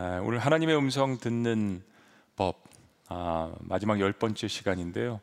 [0.00, 1.82] 아, 오늘 하나님의 음성 듣는
[2.36, 2.62] 법
[3.08, 5.20] 아, 마지막 열 번째 시간인데요.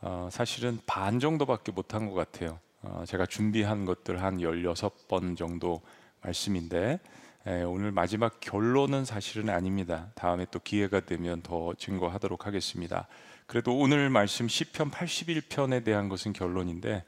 [0.00, 2.58] 어, 사실은 반 정도밖에 못한 것 같아요.
[2.82, 5.80] 어, 제가 준비한 것들 한 16번 정도
[6.22, 6.98] 말씀인데
[7.46, 10.08] 에, 오늘 마지막 결론은 사실은 아닙니다.
[10.16, 13.06] 다음에 또 기회가 되면 더 증거하도록 하겠습니다.
[13.46, 17.04] 그래도 오늘 말씀 시편 81편에 대한 것은 결론인데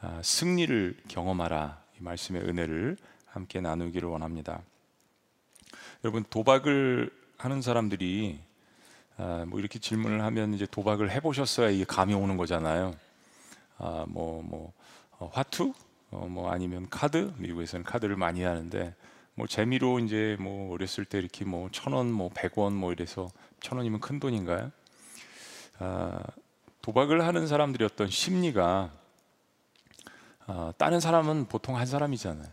[0.00, 2.96] 아, 승리를 경험하라 이 말씀의 은혜를
[3.26, 4.60] 함께 나누기를 원합니다.
[6.04, 8.38] 여러분 도박을 하는 사람들이
[9.16, 12.94] 아, 뭐 이렇게 질문을 하면 이제 도박을 해보셨어야 이게 감이 오는 거잖아요.
[13.78, 14.72] 아, 뭐, 뭐,
[15.18, 15.72] 어, 화투?
[16.10, 17.32] 어, 뭐 아니면 카드?
[17.36, 18.94] 미국에서는 카드를 많이 하는데
[19.34, 23.28] 뭐 재미로 이제 뭐 어렸을 때 이렇게 뭐 천 원, 뭐 백 원 뭐 이래서
[23.60, 24.70] 천 원이면 큰 돈인가요?
[25.80, 26.20] 아,
[26.82, 28.92] 도박을 하는 사람들이 어떤 심리가
[30.46, 32.48] 아, 다른 사람은 보통 한 사람이잖아요.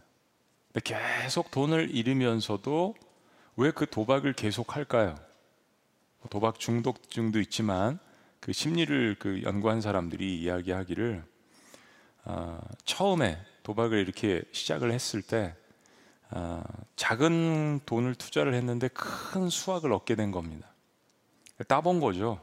[0.74, 2.96] 근데 계속 돈을 잃으면서도
[3.58, 5.16] 왜 그 도박을 계속 할까요?
[6.30, 8.00] 도박 중독증도 있지만
[8.40, 11.24] 그 심리를 그 연구한 사람들이 이야기하기를
[12.26, 15.56] 어, 처음에 도박을 이렇게 시작을 했을 때
[16.32, 16.64] 어,
[16.96, 20.68] 작은 돈을 투자를 했는데 큰 수확을 얻게 된 겁니다.
[21.68, 22.42] 따본 거죠.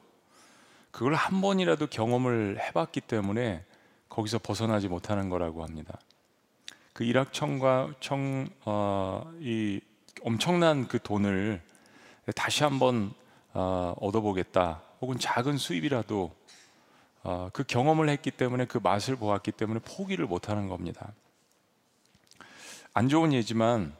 [0.90, 3.64] 그걸 한 번이라도 경험을 해봤기 때문에
[4.08, 5.98] 거기서 벗어나지 못하는 거라고 합니다.
[6.92, 9.80] 그 일확천과 청, 어, 이
[10.20, 11.60] 엄청난 그 돈을
[12.34, 13.12] 다시 한번
[13.54, 14.82] 어, 얻어보겠다.
[15.00, 16.34] 혹은 작은 수입이라도
[17.24, 21.12] 어, 그 경험을 했기 때문에 그 맛을 보았기 때문에 포기를 못하는 겁니다.
[22.94, 23.94] 안 좋은 예지만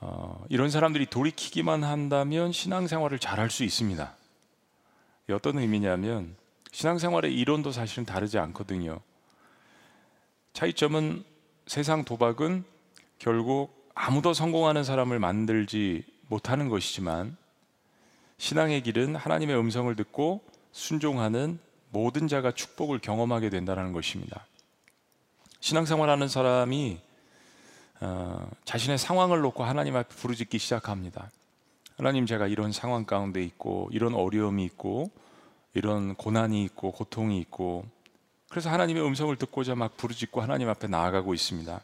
[0.00, 4.14] 어, 이런 사람들이 돌이키기만 한다면 신앙생활을 잘할 수 있습니다.
[5.32, 6.36] 어떤 의미냐면
[6.72, 9.00] 신앙생활의 이론도 사실은 다르지 않거든요.
[10.52, 11.24] 차이점은
[11.66, 12.64] 세상 도박은
[13.18, 17.36] 결국 아무도 성공하는 사람을 만들지 못하는 것이지만
[18.36, 21.58] 신앙의 길은 하나님의 음성을 듣고 순종하는
[21.90, 24.46] 모든 자가 축복을 경험하게 된다는 것입니다.
[25.58, 27.00] 신앙생활하는 사람이
[28.00, 31.28] 어, 자신의 상황을 놓고 하나님 앞에 부르짖기 시작합니다.
[31.96, 35.10] 하나님 제가 이런 상황 가운데 있고 이런 어려움이 있고
[35.74, 37.84] 이런 고난이 있고 고통이 있고
[38.48, 41.80] 그래서 하나님의 음성을 듣고자 막 부르짖고 하나님 앞에 나아가고 있습니다.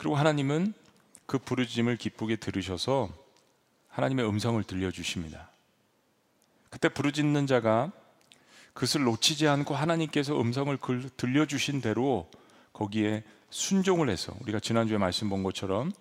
[0.00, 0.72] 그리고 하나님은
[1.26, 3.10] 그 부르짖음을 기쁘게 들으셔서
[3.90, 5.50] 하나님의 음성을 들려주십니다.
[6.70, 7.92] 그때 부르짖는 자가
[8.72, 10.78] 그것을 놓치지 않고 하나님께서 음성을
[11.18, 12.30] 들려주신 대로
[12.72, 15.92] 거기에 순종을 해서 우리가 지난주에 말씀 본 것처럼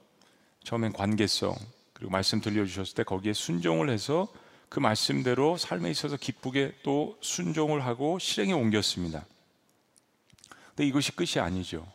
[0.63, 1.53] 처음엔 관계성
[1.91, 4.29] 그리고 말씀 들려주셨을 때 거기에 순종을 해서
[4.69, 9.25] 그 말씀대로 삶에 있어서 기쁘게 또 순종을 하고 실행에 옮겼습니다.
[10.69, 11.85] 근데 이것이 끝이 아니죠.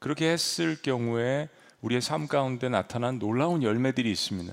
[0.00, 1.48] 그렇게 했을 경우에
[1.82, 4.52] 우리의 삶 가운데 나타난 놀라운 열매들이 있습니다.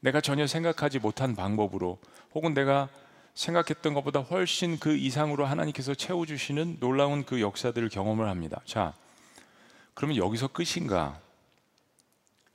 [0.00, 1.98] 내가 전혀 생각하지 못한 방법으로
[2.34, 2.88] 혹은 내가
[3.34, 8.60] 생각했던 것보다 훨씬 그 이상으로 하나님께서 채워주시는 놀라운 그 역사들을 경험을 합니다.
[8.66, 8.94] 자,
[9.94, 11.18] 그러면 여기서 끝인가?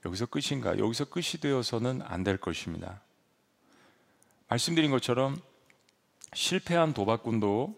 [0.06, 0.78] 여기서 끝인가?
[0.78, 3.02] 여기서 끝이 되어서는 안 될 것입니다.
[4.50, 5.42] 말씀드린 것처럼
[6.34, 7.76] 실패한 도박꾼도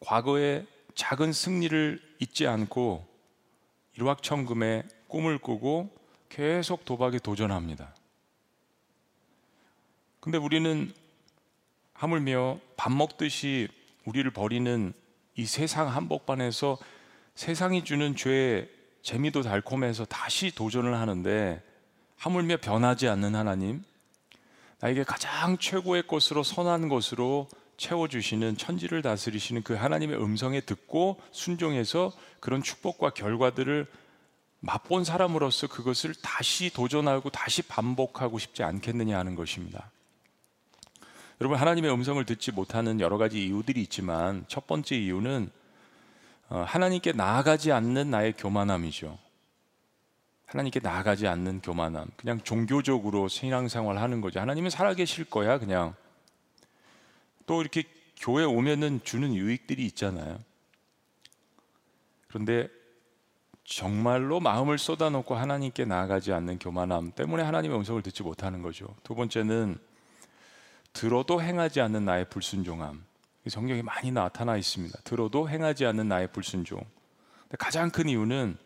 [0.00, 3.09] 과거의 작은 승리를 잊지 않고
[4.00, 5.94] 일확천금의 꿈을 꾸고
[6.28, 7.94] 계속 도박에 도전합니다.
[10.20, 10.92] 근데 우리는
[11.92, 13.68] 하물며 밥 먹듯이
[14.06, 14.92] 우리를 버리는
[15.36, 16.78] 이 세상 한복판에서
[17.34, 18.70] 세상이 주는 죄의
[19.02, 21.62] 재미도 달콤해서 다시 도전을 하는데
[22.16, 23.82] 하물며 변하지 않는 하나님,
[24.80, 27.48] 나에게 가장 최고의 것으로 선한 것으로
[27.80, 33.86] 채워주시는 천지를 다스리시는 그 하나님의 음성에 듣고 순종해서 그런 축복과 결과들을
[34.60, 39.90] 맛본 사람으로서 그것을 다시 도전하고 다시 반복하고 싶지 않겠느냐 하는 것입니다.
[41.40, 45.50] 여러분 하나님의 음성을 듣지 못하는 여러 가지 이유들이 있지만 첫 번째 이유는
[46.50, 49.18] 어, 하나님께 나아가지 않는 나의 교만함이죠.
[50.44, 52.08] 하나님께 나아가지 않는 교만함.
[52.16, 54.40] 그냥 종교적으로 신앙생활 하는 거죠.
[54.40, 55.94] 하나님은 살아계실 거야, 그냥.
[57.50, 57.82] 또 이렇게
[58.16, 60.38] 교회 오면은 주는 유익들이 있잖아요.
[62.28, 62.68] 그런데
[63.64, 68.94] 정말로 마음을 쏟아놓고 하나님께 나아가지 않는 교만함 때문에 하나님의 음성을 듣지 못하는 거죠.
[69.02, 69.78] 두 번째는
[70.92, 73.04] 들어도 행하지 않는 나의 불순종함.
[73.48, 75.00] 성경에 많이 나타나 있습니다.
[75.02, 76.80] 들어도 행하지 않는 나의 불순종.
[77.58, 78.56] 가장 큰 이유는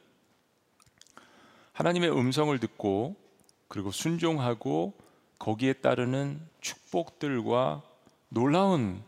[1.72, 3.16] 하나님의 음성을 듣고
[3.68, 4.92] 그리고 순종하고
[5.38, 7.82] 거기에 따르는 축복들과
[8.34, 9.00] 놀라운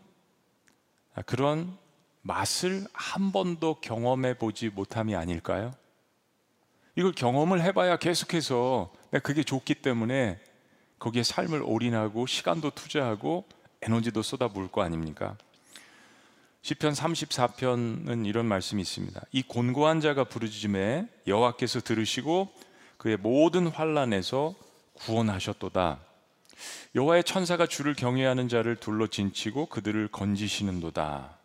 [1.25, 1.77] 그런
[2.21, 5.75] 맛을 한 번도 경험해 보지 못함이 아닐까요?
[6.95, 8.91] 이걸 경험을 해봐야 계속해서
[9.23, 10.39] 그게 좋기 때문에
[10.97, 13.45] 거기에 삶을 올인하고 시간도 투자하고
[13.81, 15.37] 에너지도 쏟아부을 거 아닙니까?
[16.61, 19.21] 시편 34편은 이런 말씀이 있습니다.
[19.33, 22.49] 이 곤고한 자가 부르짖음에 여호와께서 들으시고
[22.97, 24.55] 그의 모든 환란에서
[24.93, 26.06] 구원하셨도다.
[26.95, 31.37] 여호와의 천사가 주를 경외하는 자를 둘러 진치고 그들을 건지시는도다.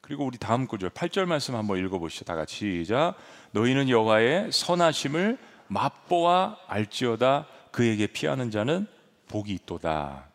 [0.00, 2.24] 그리고 우리 다음 구절 8절 말씀 한번 읽어 보시죠.
[2.24, 3.14] 다 같이 시작.
[3.52, 5.38] 너희는 여호와의 선하심을
[5.68, 7.46] 맛보아 알지어다.
[7.70, 8.86] 그에게 피하는 자는
[9.28, 10.28] 복이 있도다.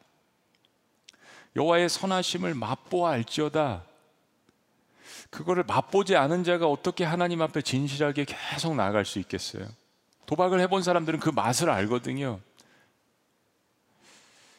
[1.55, 3.83] 여호와의 선하심을 맛보아 알지어다.
[5.29, 9.67] 그거를 맛보지 않은 자가 어떻게 하나님 앞에 진실하게 계속 나아갈 수 있겠어요?
[10.25, 12.39] 도박을 해본 사람들은 그 맛을 알거든요.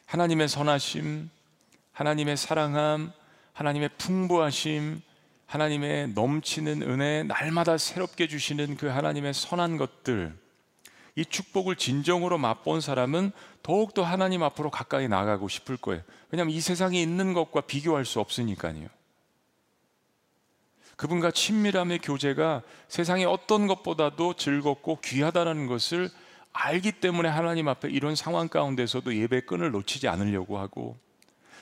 [0.07, 1.29] 하나님의 선하심,
[1.91, 3.11] 하나님의 사랑함,
[3.51, 5.01] 하나님의 풍부하심,
[5.45, 10.33] 하나님의 넘치는 은혜, 날마다 새롭게 주시는 그 하나님의 선한 것들,
[11.15, 13.31] 이 축복을 진정으로 맛본 사람은
[13.63, 16.03] 더욱더 하나님 앞으로 가까이 나가고 싶을 거예요.
[16.29, 18.87] 왜냐하면 이 세상에 있는 것과 비교할 수 없으니까요.
[20.95, 26.09] 그분과 친밀함의 교제가 세상의 어떤 것보다도 즐겁고 귀하다는 것을
[26.59, 30.97] 알기 때문에 하나님 앞에 이런 상황 가운데서도 예배 끈을 놓치지 않으려고 하고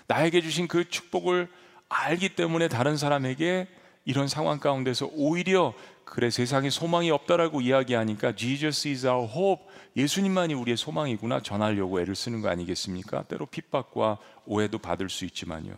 [0.07, 1.49] 나에게 주신 그 축복을
[1.89, 3.67] 알기 때문에 다른 사람에게
[4.05, 5.73] 이런 상황 가운데서 오히려
[6.05, 9.65] 그래 세상에 소망이 없다라고 이야기하니까 Jesus is our hope
[9.97, 13.23] 예수님만이 우리의 소망이구나 전하려고 애를 쓰는 거 아니겠습니까?
[13.23, 15.75] 때로 핍박과 오해도 받을 수 있지만요.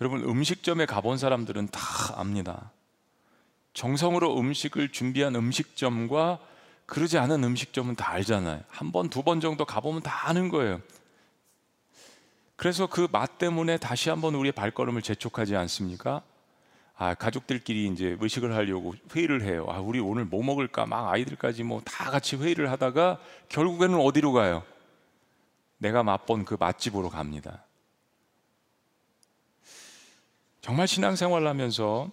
[0.00, 1.80] 여러분 음식점에 가본 사람들은 다
[2.16, 2.70] 압니다.
[3.74, 6.38] 정성으로 음식을 준비한 음식점과
[6.86, 8.62] 그러지 않은 음식점은 다 알잖아요.
[8.68, 10.80] 한 번, 두 번 정도 가보면 다 아는 거예요.
[12.56, 16.22] 그래서 그 맛 때문에 다시 한번 우리의 발걸음을 재촉하지 않습니까?
[16.96, 19.66] 아, 가족들끼리 이제 의식을 하려고 회의를 해요.
[19.68, 20.86] 아, 우리 오늘 뭐 먹을까?
[20.86, 24.62] 막 아이들까지 뭐 다 같이 회의를 하다가 결국에는 어디로 가요?
[25.78, 27.64] 내가 맛본 그 맛집으로 갑니다.
[30.62, 32.10] 정말 신앙생활을 하면서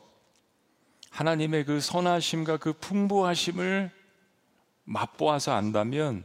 [1.11, 3.89] 하나님의 그 선하심과 그 풍부하심을
[4.85, 6.23] 맛보아서 안다면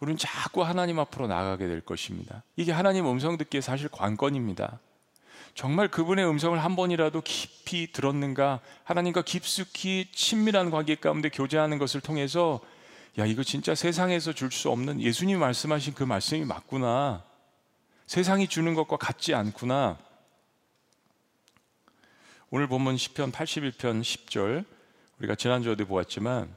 [0.00, 2.42] 우리는 자꾸 하나님 앞으로 나가게 될 것입니다.
[2.56, 4.78] 이게 하나님 음성 듣기에 사실 관건입니다.
[5.54, 8.60] 정말 그분의 음성을 한 번이라도 깊이 들었는가?
[8.84, 12.60] 하나님과 깊숙이 친밀한 관계 가운데 교제하는 것을 통해서
[13.18, 17.24] 야, 이거 진짜 세상에서 줄 수 없는 예수님 말씀하신 그 말씀이 맞구나.
[18.06, 19.98] 세상이 주는 것과 같지 않구나.
[22.50, 24.64] 오늘 본문 10편 81편 10절
[25.18, 26.54] 우리가 지난주에도 보았지만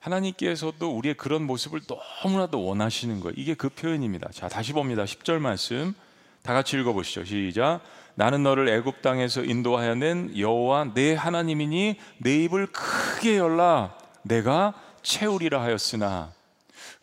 [0.00, 1.80] 하나님께서도 우리의 그런 모습을
[2.22, 3.34] 너무나도 원하시는 거예요.
[3.36, 4.30] 이게 그 표현입니다.
[4.32, 5.04] 자, 다시 봅니다.
[5.04, 5.94] 10절 말씀.
[6.42, 7.24] 다 같이 읽어 보시죠.
[7.24, 7.80] 시작.
[8.14, 15.62] 나는 너를 애굽 땅에서 인도하여 낸 여호와 내 하나님이니 내 입을 크게 열라 내가 채우리라
[15.62, 16.32] 하였으나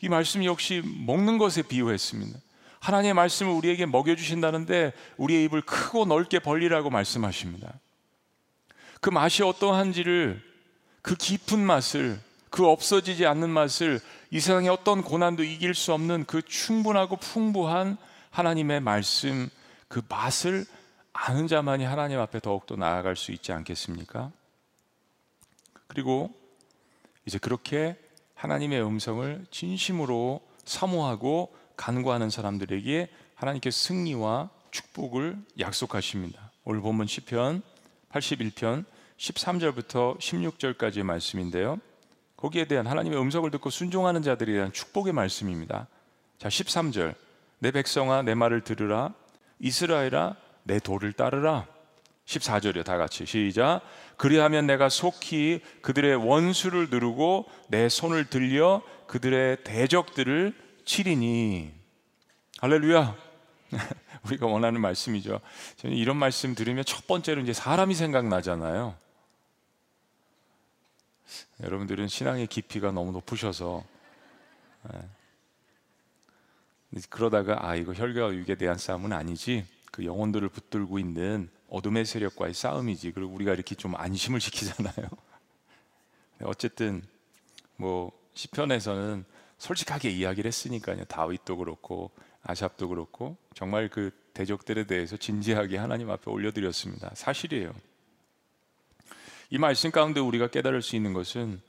[0.01, 2.39] 이 말씀 역시 먹는 것에 비유했습니다.
[2.79, 7.73] 하나님의 말씀을 우리에게 먹여 주신다는데 우리의 입을 크고 넓게 벌리라고 말씀하십니다.
[8.99, 10.41] 그 맛이 어떠한지를
[11.01, 12.19] 그 깊은 맛을
[12.53, 17.97] 그 없어지지 않는 맛을 이 세상의 어떤 고난도 이길 수 없는 그 충분하고 풍부한
[18.29, 19.49] 하나님의 말씀
[19.87, 20.67] 그 맛을
[21.13, 24.31] 아는 자만이 하나님 앞에 더욱더 나아갈 수 있지 않겠습니까?
[25.87, 26.31] 그리고
[27.25, 27.97] 이제 그렇게
[28.35, 36.51] 하나님의 음성을 진심으로 사모하고 간구하는 사람들에게 하나님께서 승리와 축복을 약속하십니다.
[36.65, 37.63] 오늘 본문 시편
[38.11, 38.85] 81편
[39.17, 41.79] 13절부터 16절까지의 말씀인데요.
[42.43, 45.87] 거기에 대한 하나님의 음성을 듣고 순종하는 자들에 대한 축복의 말씀입니다.
[46.37, 47.15] 자, 13절.
[47.59, 49.13] 내 백성아 내 말을 들으라.
[49.59, 51.65] 이스라엘아 내 도를 따르라.
[52.25, 52.83] 14절이요.
[52.83, 53.79] 다 같이 시작.
[54.17, 61.71] 그리하면 내가 속히 그들의 원수를 누르고 내 손을 들려 그들의 대적들을 치리니
[62.59, 63.15] 할렐루야.
[64.27, 65.39] 우리가 원하는 말씀이죠.
[65.77, 68.95] 저는 이런 말씀 들으면 첫 번째로 이제 사람이 생각나잖아요.
[71.61, 73.83] 여러분들은 신앙의 깊이가 너무 높으셔서
[74.93, 75.01] 예.
[77.09, 83.11] 그러다가 아 이거 혈과 육에 대한 싸움은 아니지 그 영혼들을 붙들고 있는 어둠의 세력과의 싸움이지
[83.11, 85.07] 그리고 우리가 이렇게 좀 안심을 시키잖아요.
[86.43, 87.01] 어쨌든
[87.77, 89.25] 뭐 시편에서는
[89.57, 91.05] 솔직하게 이야기를 했으니까요.
[91.05, 92.11] 다윗도 그렇고
[92.43, 97.11] 아삽도 그렇고 정말 그 대적들에 대해서 진지하게 하나님 앞에 올려드렸습니다.
[97.15, 97.73] 사실이에요.
[99.53, 101.61] 이 말씀 가운데 우리가 깨달을 수 있는 것은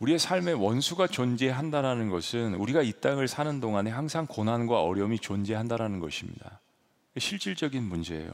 [0.00, 6.58] 우리의 삶에 원수가 존재한다라는 것은 우리가 이 땅을 사는 동안에 항상 고난과 어려움이 존재한다라는 것입니다.
[7.16, 8.32] 실질적인 문제예요.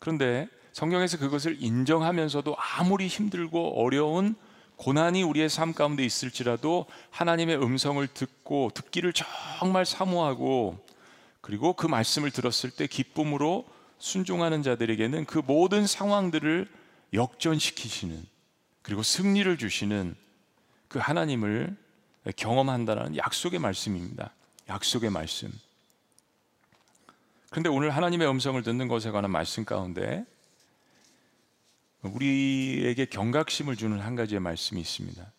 [0.00, 4.34] 그런데 성경에서 그것을 인정하면서도 아무리 힘들고 어려운
[4.74, 10.84] 고난이 우리의 삶 가운데 있을지라도 하나님의 음성을 듣고 듣기를 정말 사모하고
[11.40, 13.68] 그리고 그 말씀을 들었을 때 기쁨으로
[13.98, 16.79] 순종하는 자들에게는 그 모든 상황들을
[17.12, 18.24] 역전시키시는
[18.82, 20.16] 그리고 승리를 주시는
[20.88, 21.76] 그 하나님을
[22.36, 24.32] 경험한다는 약속의 말씀입니다.
[24.68, 25.50] 약속의 말씀.
[27.50, 30.24] 그런데 오늘 하나님의 음성을 듣는 것에 관한 말씀 가운데
[32.02, 35.32] 우리에게 경각심을 주는 한 가지의 말씀이 있습니다.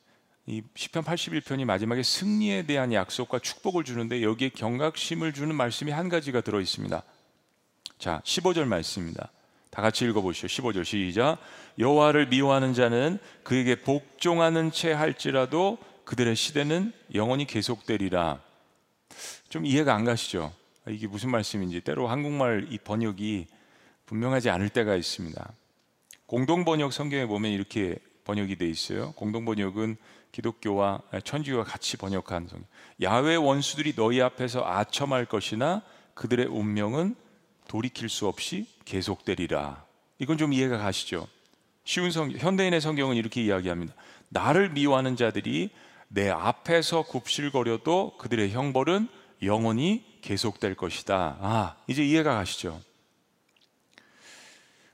[0.48, 6.42] 이 시편 81편이 마지막에 승리에 대한 약속과 축복을 주는데 여기에 경각심을 주는 말씀이 한 가지가
[6.42, 7.04] 들어 있습니다.
[8.00, 9.32] 자, 15절 말씀입니다.
[9.72, 10.48] 다 같이 읽어 보시죠.
[10.48, 11.38] 15절 시작.
[11.80, 18.42] 여호와를 미워하는 자는 그에게 복종하는 채 할지라도 그들의 시대는 영원히 계속되리라.
[19.48, 20.54] 좀 이해가 안 가시죠?
[20.90, 23.48] 이게 무슨 말씀인지 때로 한국말 이 번역이
[24.08, 25.54] 분명하지 않을 때가 있습니다.
[26.26, 29.14] 공동 번역 성경에 보면 이렇게 번역이 돼 있어요.
[29.14, 29.96] 공동 번역은
[30.34, 32.68] 기독교와 천주교가 같이 번역한 성경.
[33.02, 35.82] 야외 원수들이 너희 앞에서 아첨할 것이나
[36.14, 37.16] 그들의 운명은
[37.72, 39.86] 돌이킬 수 없이 계속되리라.
[40.20, 41.26] 이건 좀 이해가 가시죠?
[41.86, 43.94] 쉬운 성 현대인의 성경은 이렇게 이야기합니다.
[44.28, 45.70] 나를 미워하는 자들이
[46.10, 49.08] 내 앞에서 굽실거려도 그들의 형벌은
[49.44, 51.38] 영원히 계속될 것이다.
[51.40, 52.82] 아, 이제 이해가 가시죠?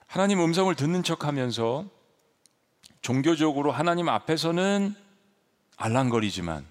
[0.06, 1.84] 하나님 음성을 듣는 척 하면서
[3.02, 4.94] 종교적으로 하나님 앞에서는
[5.78, 6.64] 알랑거리지만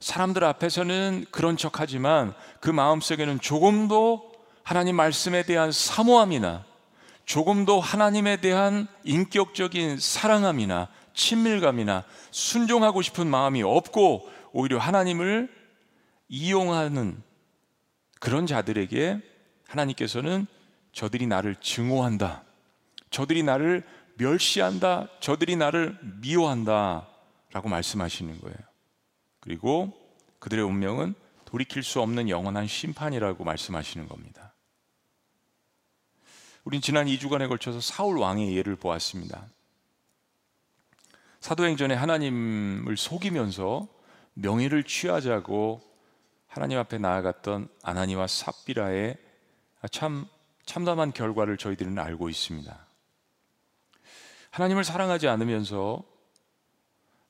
[0.00, 4.31] 사람들 앞에서는 그런 척 하지만 그 마음속에는 조금도
[4.62, 6.64] 하나님 말씀에 대한 사모함이나
[7.24, 15.50] 조금도 하나님에 대한 인격적인 사랑함이나 친밀감이나 순종하고 싶은 마음이 없고 오히려 하나님을
[16.28, 17.22] 이용하는
[18.20, 19.20] 그런 자들에게
[19.68, 20.46] 하나님께서는
[20.92, 22.44] 저들이 나를 증오한다.
[23.10, 23.82] 저들이 나를
[24.14, 25.08] 멸시한다.
[25.20, 27.08] 저들이 나를 미워한다.
[27.52, 28.56] 라고 말씀하시는 거예요.
[29.40, 29.92] 그리고
[30.38, 31.14] 그들의 운명은
[31.44, 34.51] 돌이킬 수 없는 영원한 심판이라고 말씀하시는 겁니다.
[36.64, 39.46] 우린 지난 2주간에 걸쳐서 사울 왕의 예를 보았습니다.
[41.40, 43.88] 사도행전에 하나님을 속이면서
[44.34, 45.82] 명예를 취하자고
[46.46, 49.16] 하나님 앞에 나아갔던 아나니와 삽비라의
[49.90, 50.26] 참
[50.64, 52.86] 참담한 결과를 저희들은 알고 있습니다.
[54.50, 56.04] 하나님을 사랑하지 않으면서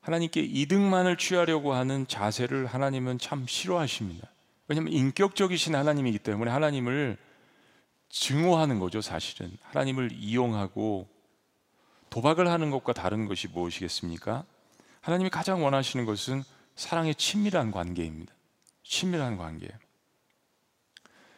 [0.01, 4.27] 하나님께 이득만을 취하려고 하는 자세를 하나님은 참 싫어하십니다.
[4.67, 7.17] 왜냐하면 인격적이신 하나님이기 때문에 하나님을
[8.13, 9.51] 증오하는 거죠, 사실은.
[9.63, 11.09] 하나님을 이용하고
[12.11, 14.45] 도박을 하는 것과 다른 것이 무엇이겠습니까?
[15.01, 16.43] 하나님이 가장 원하시는 것은
[16.75, 18.31] 사랑의 친밀한 관계입니다.
[18.83, 19.67] 친밀한 관계.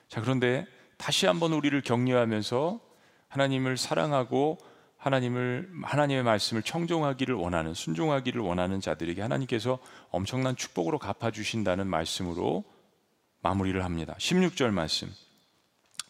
[0.10, 0.68] 자, 그런데
[0.98, 2.82] 다시 한번 우리를 격려하면서
[3.30, 4.58] 하나님을 사랑하고
[4.98, 9.80] 하나님을 하나님의 말씀을 청종하기를 원하는 순종하기를 원하는 자들에게 하나님께서
[10.10, 12.66] 엄청난 축복으로 갚아 주신다는 말씀으로
[13.42, 14.14] 마무리를 합니다.
[14.20, 15.10] 16절 말씀.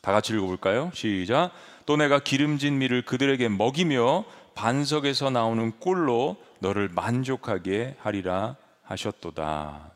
[0.05, 0.91] 다 같이 읽어 볼까요?
[0.93, 1.50] 시작.
[1.88, 9.95] 또 내가 기름진 밀을 그들에게 먹이며 반석에서 나오는 꿀로 너를 만족하게 하리라 하셨도다.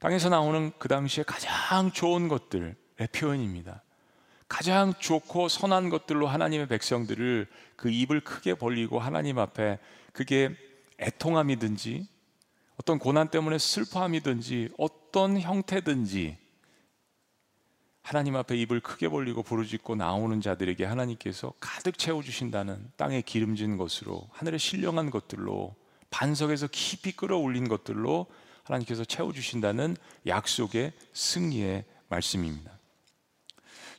[0.00, 2.74] 땅에서 나오는 그 당시에 가장 좋은 것들,
[3.12, 3.84] 표현입니다.
[4.48, 9.78] 가장 좋고 선한 것들로 하나님의 백성들을 그 입을 크게 벌리고 하나님 앞에
[10.12, 10.50] 그게
[10.98, 12.04] 애통함이든지
[12.80, 16.49] 어떤 고난 때문에 슬퍼함이든지 어떤 형태든지
[18.10, 24.26] 하나님 앞에 입을 크게 벌리고 부르짖고 나오는 자들에게 하나님께서 가득 채워 주신다는 땅에 기름진 것으로
[24.32, 25.76] 하늘에 신령한 것들로
[26.10, 28.26] 반석에서 깊이 끌어올린 것들로
[28.64, 32.72] 하나님께서 채워 주신다는 약속의 승리의 말씀입니다.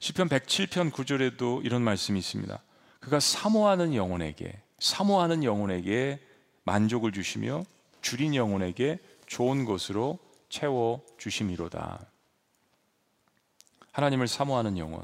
[0.01, 2.62] 시편 107편 9절에도 이런 말씀이 있습니다.
[3.00, 6.20] 그가 사모하는 영혼에게 사모하는 영혼에게
[6.65, 7.63] 만족을 주시며
[8.01, 12.11] 줄인 영혼에게 좋은 것으로 채워 주심이로다.
[13.91, 15.03] 하나님을 사모하는 영혼.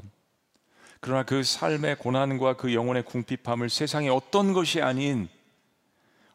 [1.00, 5.28] 그러나 그 삶의 고난과 그 영혼의 궁핍함을 세상의 어떤 것이 아닌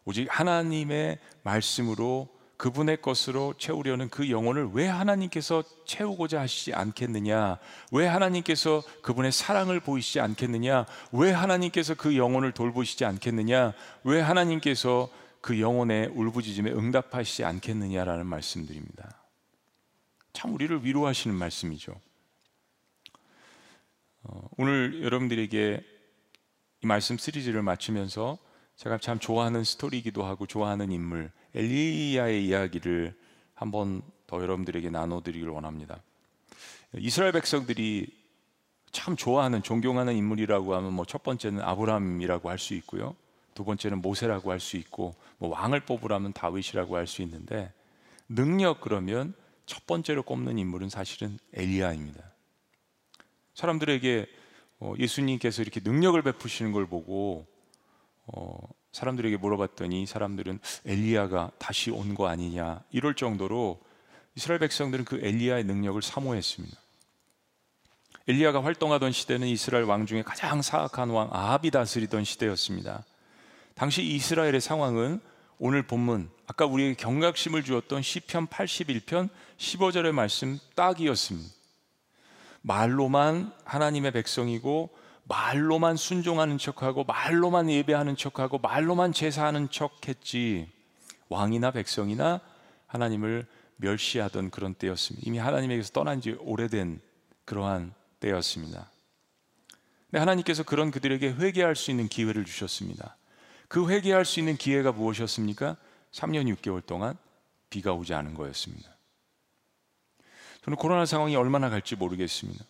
[0.06, 7.58] 오직 하나님의 말씀으로 그분의 것으로 채우려는 그 영혼을 왜 하나님께서 채우고자 하시지 않겠느냐?
[7.92, 10.86] 왜 하나님께서 그분의 사랑을 보이시지 않겠느냐?
[11.12, 13.74] 왜 하나님께서 그 영혼을 돌보시지 않겠느냐?
[14.06, 15.10] 왜 하나님께서
[15.42, 19.22] 그 영혼의 울부짖음에 응답하시지 않겠느냐라는 말씀드립니다.
[20.32, 22.00] 참 우리를 위로하시는 말씀이죠.
[24.24, 25.84] 어, 오늘 여러분들에게
[26.84, 28.38] 이 말씀 시리즈를 마치면서
[28.76, 33.16] 제가 참 좋아하는 스토리이기도 하고 좋아하는 인물 엘리야의 이야기를
[33.54, 36.02] 한번 더 여러분들에게 나눠드리길 원합니다.
[36.96, 38.08] 이스라엘 백성들이
[38.92, 43.16] 참 좋아하는 존경하는 인물이라고 하면 뭐 첫 번째는 아브라함이라고 할 수 있고요.
[43.54, 47.72] 두 번째는 모세라고 할 수 있고 뭐 왕을 뽑으라면 다윗이라고 할 수 있는데
[48.30, 49.34] 능력 그러면
[49.66, 52.33] 첫 번째로 꼽는 인물은 사실은 엘리야입니다.
[53.56, 54.26] 사람들에게
[54.80, 57.46] 어, 예수님께서 이렇게 능력을 베푸시는 걸 보고
[58.26, 58.58] 어,
[58.92, 63.82] 사람들에게 물어봤더니 사람들은 엘리야가 다시 온 거 아니냐 이럴 정도로
[64.36, 66.78] 이스라엘 백성들은 그 엘리야의 능력을 사모했습니다.
[68.28, 73.04] 엘리야가 활동하던 시대는 이스라엘 왕 중에 가장 사악한 왕 아합이 다스리던 시대였습니다.
[73.76, 75.20] 당시 이스라엘의 상황은
[75.60, 81.63] 오늘 본문 아까 우리에게 경각심을 주었던 시편 81편 15절의 말씀 딱이었습니다.
[82.64, 84.90] 말로만 하나님의 백성이고
[85.26, 90.70] 말로만 순종하는 척하고 말로만 예배하는 척하고 말로만 제사하는 척했지
[91.30, 92.42] 왕이나 백성이나
[92.88, 93.46] 하나님을
[93.78, 95.28] 멸시하던 그런 때였습니다.
[95.28, 97.00] 이미 하나님에게서 떠난 지 오래된
[97.46, 98.90] 그러한 때였습니다.
[100.10, 103.18] 근데 하나님께서 그런 그들에게 회개할 수 있는 기회를 주셨습니다.
[103.68, 105.76] 그 회개할 수 있는 기회가 무엇이었습니까?
[106.12, 107.18] 3년 6개월 동안
[107.70, 108.96] 비가 오지 않은 거였습니다.
[110.64, 112.64] 저는 코로나 상황이 얼마나 갈지 모르겠습니다.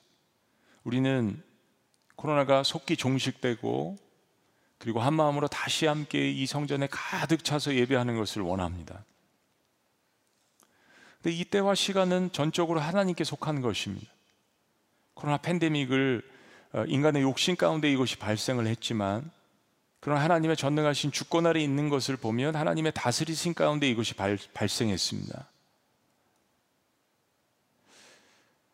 [0.83, 1.41] 우리는
[2.15, 3.97] 코로나가 속기 종식되고
[4.79, 9.05] 그리고 한 마음으로 다시 함께 이 성전에 가득 차서 예배하는 것을 원합니다.
[11.21, 14.11] 근데 이 때와 시간은 전적으로 하나님께 속한 것입니다.
[15.13, 16.21] 코로나 팬데믹을
[16.73, 19.29] 어, 인간의 욕심 가운데 이것이 발생을 했지만
[19.99, 25.47] 그러나 하나님의 전능하신 주권 아래 있는 것을 보면 하나님의 다스리신 가운데 이것이 발, 발생했습니다.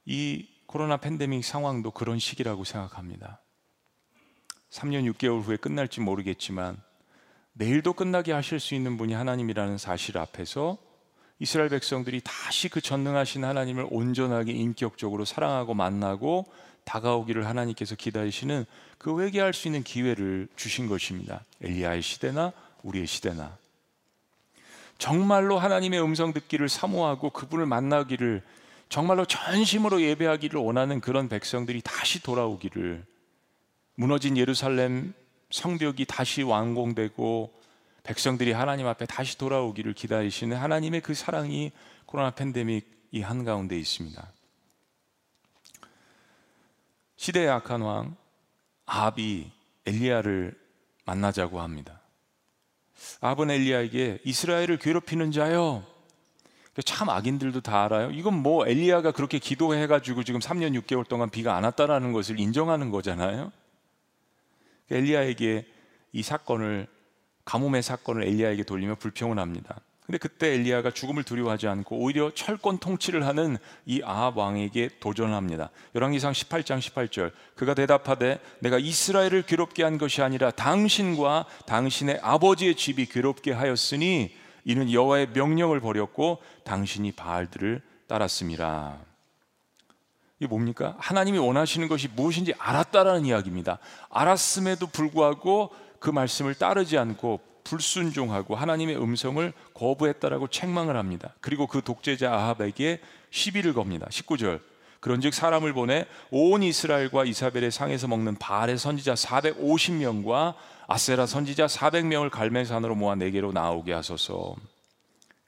[0.09, 3.41] 이 코로나 팬데믹 상황도 그런 시기라고 생각합니다.
[4.71, 6.81] 3년 6개월 후에 끝날지 모르겠지만
[7.53, 10.79] 내일도 끝나게 하실 수 있는 분이 하나님이라는 사실 앞에서
[11.37, 16.45] 이스라엘 백성들이 다시 그 전능하신 하나님을 온전하게 인격적으로 사랑하고 만나고
[16.85, 18.65] 다가오기를 하나님께서 기다리시는
[18.97, 21.45] 그 회개할 수 있는 기회를 주신 것입니다.
[21.61, 22.51] 엘리야의 시대나
[22.81, 23.55] 우리의 시대나
[24.97, 28.41] 정말로 하나님의 음성 듣기를 사모하고 그분을 만나기를
[28.89, 33.05] 정말로 전심으로 예배하기를 원하는 그런 백성들이 다시 돌아오기를
[33.95, 35.13] 무너진 예루살렘
[35.51, 37.53] 성벽이 다시 완공되고
[38.03, 41.71] 백성들이 하나님 앞에 다시 돌아오기를 기다리시는 하나님의 그 사랑이
[42.07, 44.31] 코로나 팬데믹 이 한가운데 있습니다.
[47.17, 48.15] 시대의 악한 왕
[48.85, 49.51] 아합이
[49.85, 50.57] 엘리야를
[51.05, 52.01] 만나자고 합니다.
[53.21, 55.85] 아합은 엘리야에게 이스라엘을 괴롭히는 자여
[56.85, 58.11] 참 악인들도 다 알아요.
[58.11, 62.89] 이건 뭐 엘리야가 그렇게 기도해 가지고 지금 3년 6개월 동안 비가 안 왔다라는 것을 인정하는
[62.89, 63.51] 거잖아요.
[64.91, 65.65] 엘리야에게
[66.13, 66.87] 이 사건을
[67.45, 69.81] 가뭄의 사건을 엘리야에게 돌리며 불평을 합니다.
[70.09, 75.69] 근데 그때 엘리야가 죽음을 두려워하지 않고 오히려 철권 통치를 하는 이 아합 왕에게 도전합니다.
[75.93, 83.05] 열왕기상 18장 18절 그가 대답하되 내가 이스라엘을 괴롭게 한 것이 아니라 당신과 당신의 아버지의 집이
[83.05, 84.35] 괴롭게 하였으니
[84.69, 88.99] 이는 여호와의 명령을 버렸고 당신이 바알들을 따랐습니다.
[90.39, 90.95] 이게 뭡니까?
[90.99, 93.79] 하나님이 원하시는 것이 무엇인지 알았다라는 이야기입니다.
[94.11, 101.33] 알았음에도 불구하고 그 말씀을 따르지 않고 불순종하고 하나님의 음성을 거부했다라고 책망을 합니다.
[101.41, 103.01] 그리고 그 독재자 아합에게
[103.31, 104.05] 시비를 겁니다.
[104.11, 104.61] 19절.
[104.99, 110.53] 그런즉 사람을 보내 온 이스라엘과 이사벨의 상에서 먹는 바알의 선지자 450명과
[110.91, 114.55] 아세라 선지자 400명을 갈멜산으로 모아 내게로 나오게 하소서.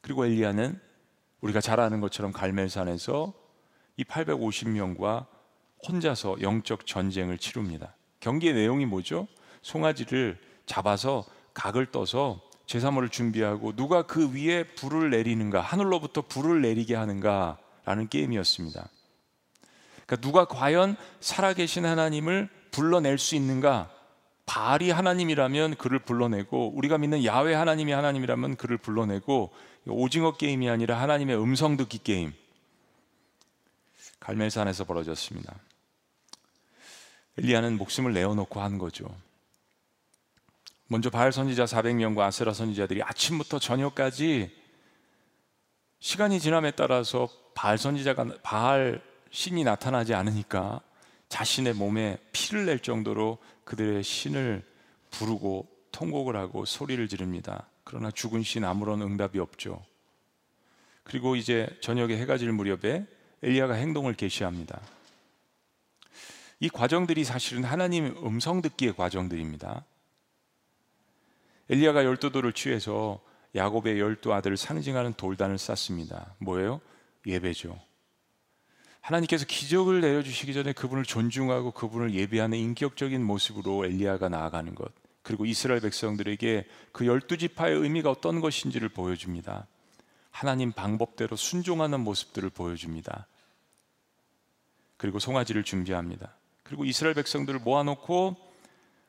[0.01, 0.80] 그리고 엘리야는
[1.41, 3.34] 우리가 잘 아는 것처럼 갈멜산에서
[3.97, 5.25] 이 850명과
[5.88, 7.95] 혼자서 영적 전쟁을 치릅니다.
[8.19, 9.27] 경기의 내용이 뭐죠?
[9.63, 11.25] 송아지를 잡아서
[11.56, 18.88] 각을 떠서 제사물을 준비하고 누가 그 위에 불을 내리는가 하늘로부터 불을 내리게 하는가라는 게임이었습니다.
[20.06, 24.00] 그러니까 누가 과연 살아계신 하나님을 불러낼 수 있는가?
[24.45, 29.51] 바알이 하나님이라면 그를 불러내고 우리가 믿는 야훼 하나님이 하나님이라면 그를 불러내고
[29.88, 32.34] 오징어 게임이 아니라 하나님의 음성 듣기 게임.
[34.19, 35.56] 갈멜산에서 벌어졌습니다.
[37.38, 39.06] 엘리야는 목숨을 내어놓고 한 거죠.
[40.88, 44.51] 먼저 바알 선지자 400명과 아세라 선지자들이 아침부터 저녁까지
[45.99, 49.01] 시간이 지남에 따라서 바알 선지자가 바알
[49.32, 50.82] 신이 나타나지 않으니까
[51.30, 53.38] 자신의 몸에 피를 낼 정도로
[53.71, 54.63] 그들의 신을
[55.12, 57.67] 부르고 통곡을 하고 소리를 지릅니다.
[57.86, 59.81] 그러나 죽은 신 아무런 응답이 없죠.
[61.03, 63.07] 그리고 이제 저녁에 해가 질 무렵에
[63.41, 64.81] 엘리야가 행동을 개시합니다.
[66.60, 69.86] 이 과정들이 사실은 하나님 음성 듣기의 과정들입니다.
[71.69, 73.21] 엘리야가 열두 돌을 취해서
[73.55, 76.36] 야곱의 열두 아들을 상징하는 돌단을 쌓습니다.
[76.39, 76.81] 뭐예요?
[77.25, 77.79] 예배죠.
[79.01, 84.91] 하나님께서 기적을 내려주시기 전에 그분을 존중하고 그분을 예배하는 인격적인 모습으로 엘리야가 나아가는 것.
[85.23, 89.67] 그리고 이스라엘 백성들에게 그 열두 지파의 의미가 어떤 것인지를 보여줍니다.
[90.29, 93.27] 하나님 방법대로 순종하는 모습들을 보여줍니다.
[94.97, 96.33] 그리고 송아지를 준비합니다.
[96.63, 98.35] 그리고 이스라엘 백성들을 모아놓고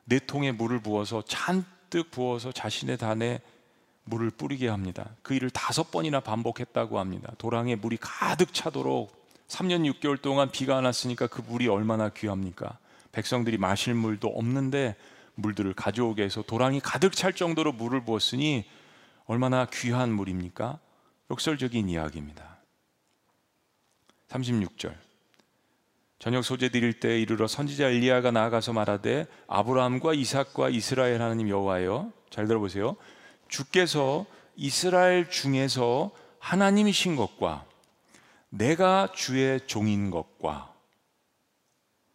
[0.05, 3.41] 네 통에 물을 부어서 잔뜩 부어서 자신의 단에
[4.05, 5.15] 물을 뿌리게 합니다.
[5.21, 7.31] 그 일을 다섯 번이나 반복했다고 합니다.
[7.37, 12.77] 도랑에 물이 가득 차도록 3년 6개월 동안 비가 안 왔으니까 그 물이 얼마나 귀합니까?
[13.11, 14.95] 백성들이 마실 물도 없는데
[15.35, 18.65] 물들을 가져오게 해서 도랑이 가득 찰 정도로 물을 부었으니
[19.25, 20.79] 얼마나 귀한 물입니까?
[21.31, 22.57] 역설적인 이야기입니다.
[24.29, 24.95] 36절.
[26.19, 32.47] 저녁 소재 드릴 때 이르러 선지자 엘리야가 나아가서 말하되 아브라함과 이삭과 이스라엘 하나님 여호와여 잘
[32.47, 32.95] 들어보세요.
[33.49, 34.25] 주께서
[34.55, 37.65] 이스라엘 중에서 하나님이신 것과
[38.53, 40.71] 내가 주의 종인 것과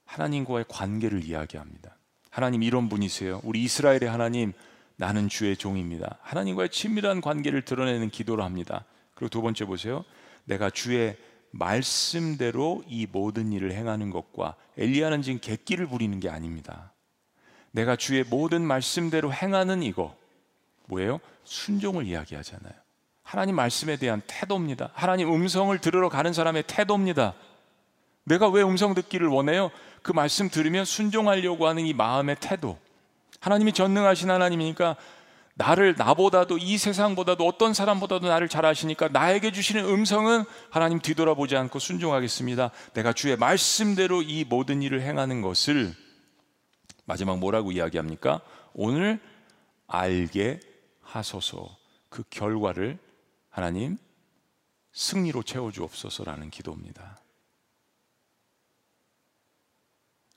[0.04, 1.96] 하나님과의 관계를 이야기합니다.
[2.30, 3.40] 하나님 이런 분이세요.
[3.42, 4.52] 우리 이스라엘의 하나님,
[4.94, 6.18] 나는 주의 종입니다.
[6.22, 8.84] 하나님과의 친밀한 관계를 드러내는 기도를 합니다.
[9.14, 10.04] 그리고 두 번째 보세요.
[10.44, 11.16] 내가 주의
[11.50, 16.92] 말씀대로 이 모든 일을 행하는 것과 엘리야는 지금 객기를 부리는 게 아닙니다.
[17.72, 20.16] 내가 주의 모든 말씀대로 행하는 이거
[20.86, 21.18] 뭐예요?
[21.42, 22.87] 순종을 이야기하잖아요.
[23.28, 24.88] 하나님 말씀에 대한 태도입니다.
[24.94, 27.34] 하나님 음성을 들으러 가는 사람의 태도입니다.
[28.24, 29.70] 내가 왜 음성 듣기를 원해요?
[30.00, 32.78] 그 말씀 들으면 순종하려고 하는 이 마음의 태도.
[33.40, 34.96] 하나님이 전능하신 하나님이니까
[35.56, 41.80] 나를 나보다도 이 세상보다도 어떤 사람보다도 나를 잘 아시니까 나에게 주시는 음성은 하나님 뒤돌아보지 않고
[41.80, 42.70] 순종하겠습니다.
[42.94, 45.92] 내가 주의 말씀대로 이 모든 일을 행하는 것을
[47.04, 48.40] 마지막 뭐라고 이야기합니까?
[48.72, 49.20] 오늘
[49.86, 50.60] 알게
[51.02, 51.68] 하소서
[52.08, 52.98] 그 결과를
[53.58, 53.98] 하나님
[54.92, 57.18] 승리로 채워 주옵소서라는 기도입니다.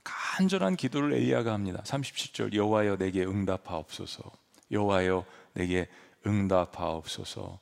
[0.04, 1.84] 간절한 기도를 엘리야가 합니다.
[1.86, 4.24] 37절 여호와여 내게 응답하옵소서.
[4.72, 5.88] 여호와여 내게
[6.26, 7.60] 응답하옵소서.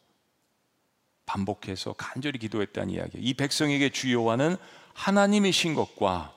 [1.25, 3.17] 반복해서 간절히 기도했다는 이야기.
[3.17, 4.55] 이 백성에게 주 여호와는
[4.93, 6.33] 하나님이신 것과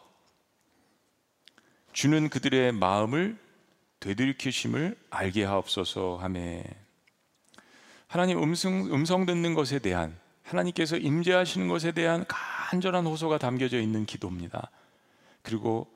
[1.93, 3.39] 주는 그들의 마음을
[4.01, 6.65] 되돌이키심을 알게 하옵소서 하매
[8.13, 14.69] 하나님 음성, 음성 듣는 것에 대한 하나님께서 임재하시는 것에 대한 간절한 호소가 담겨져 있는 기도입니다.
[15.41, 15.87] 그리고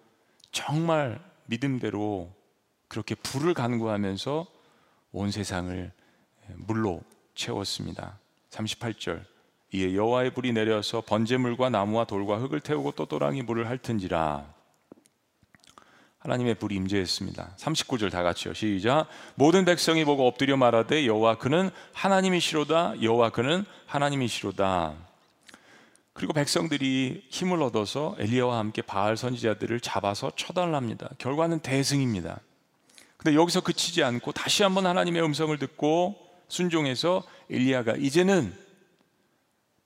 [0.50, 2.32] 정말 믿음대로
[2.88, 4.46] 그렇게 불을 간구하면서
[5.12, 5.92] 온 세상을
[6.54, 7.02] 물로
[7.34, 8.18] 채웠습니다.
[8.48, 9.22] 38절
[9.74, 14.54] 이에 여호와의 불이 내려서 번제물과 나무와 돌과 흙을 태우고 또 또랑이 물을 핥은지라
[16.26, 17.54] 하나님의 불이 임재했습니다.
[17.56, 18.52] 39절 다 같이요.
[18.52, 19.06] 시작.
[19.36, 23.00] 모든 백성이 보고 엎드려 말하되 여호와 그는 하나님이시로다.
[23.00, 24.94] 여호와 그는 하나님이시로다.
[26.12, 31.10] 그리고 백성들이 힘을 얻어서 엘리야와 함께 바알 선지자들을 잡아서 처단합니다.
[31.18, 32.40] 결과는 대승입니다.
[33.16, 36.16] 근데 여기서 그치지 않고 다시 한번 하나님의 음성을 듣고
[36.48, 38.52] 순종해서 엘리야가 이제는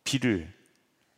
[0.04, 0.50] 비를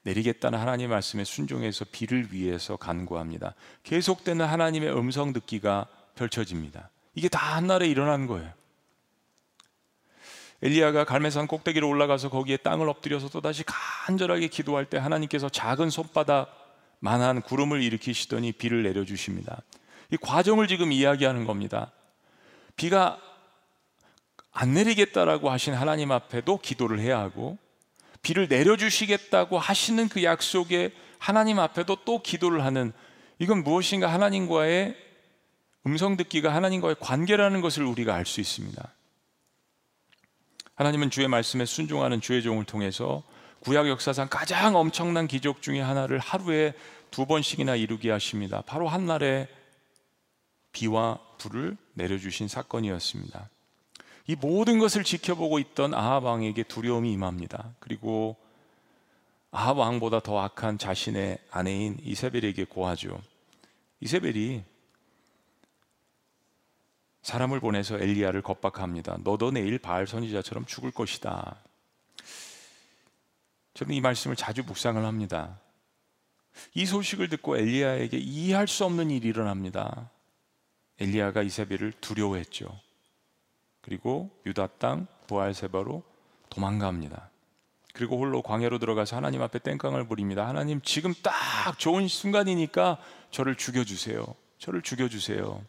[0.03, 3.55] 내리겠다는 하나님의 말씀에 순종해서 비를 위해서 간구합니다.
[3.85, 6.91] 계속되는 하나님의 음성 듣기가 펼쳐집니다.
[7.15, 8.53] 이게 다 한날에 일어난 거예요.
[10.63, 17.83] 엘리야가 갈매산 꼭대기로 올라가서 거기에 땅을 엎드려서 또다시 간절하게 기도할 때 하나님께서 작은 손바닥만한 구름을
[17.83, 19.63] 일으키시더니 비를 내려주십니다.
[20.11, 21.91] 이 과정을 지금 이야기하는 겁니다.
[22.77, 23.19] 비가
[24.53, 27.59] 안 내리겠다라고 하신 하나님 앞에도 기도를 해야 하고
[28.23, 32.93] 비를 내려주시겠다고 하시는 그 약속에 하나님 앞에도 또 기도를 하는
[33.39, 34.97] 이건 무엇인가 하나님과의
[35.87, 38.95] 음성 듣기가 하나님과의 관계라는 것을 우리가 알 수 있습니다.
[40.77, 43.23] 하나님은 주의 말씀에 순종하는 주의 종을 통해서
[43.61, 46.75] 구약 역사상 가장 엄청난 기적 중의 하나를 하루에
[47.11, 48.63] 두 번씩이나 이루게 하십니다.
[48.63, 49.49] 바로 한날에
[50.73, 53.49] 비와 불을 내려주신 사건이었습니다.
[54.33, 57.75] 이 모든 것을 지켜보고 있던 아합 왕에게 두려움이 임합니다.
[57.81, 58.37] 그리고
[59.51, 63.21] 아합 왕보다 더 악한 자신의 아내인 이세벨에게 고하죠.
[64.01, 64.65] 이세벨이
[67.21, 69.19] 사람을 보내서 엘리야를 겁박합니다.
[69.23, 71.57] 너도 내일 바알 선지자처럼 죽을 것이다.
[73.75, 75.61] 저는 이 말씀을 자주 묵상을 합니다.
[76.73, 80.11] 이 소식을 듣고 엘리야에게 이해할 수 없는 일이 일어납니다.
[80.99, 82.81] 엘리야가 이세벨을 두려워했죠.
[83.83, 86.03] 그리고 유다 땅 부알세바로
[86.51, 87.31] 도망갑니다.
[87.93, 90.49] 그리고 홀로 광야로 들어가서 하나님 앞에 땡깡을 부립니다.
[90.49, 92.99] 하나님 지금 딱 좋은 순간이니까
[93.31, 94.25] 저를 죽여주세요.
[94.59, 95.63] 저를 죽여주세요.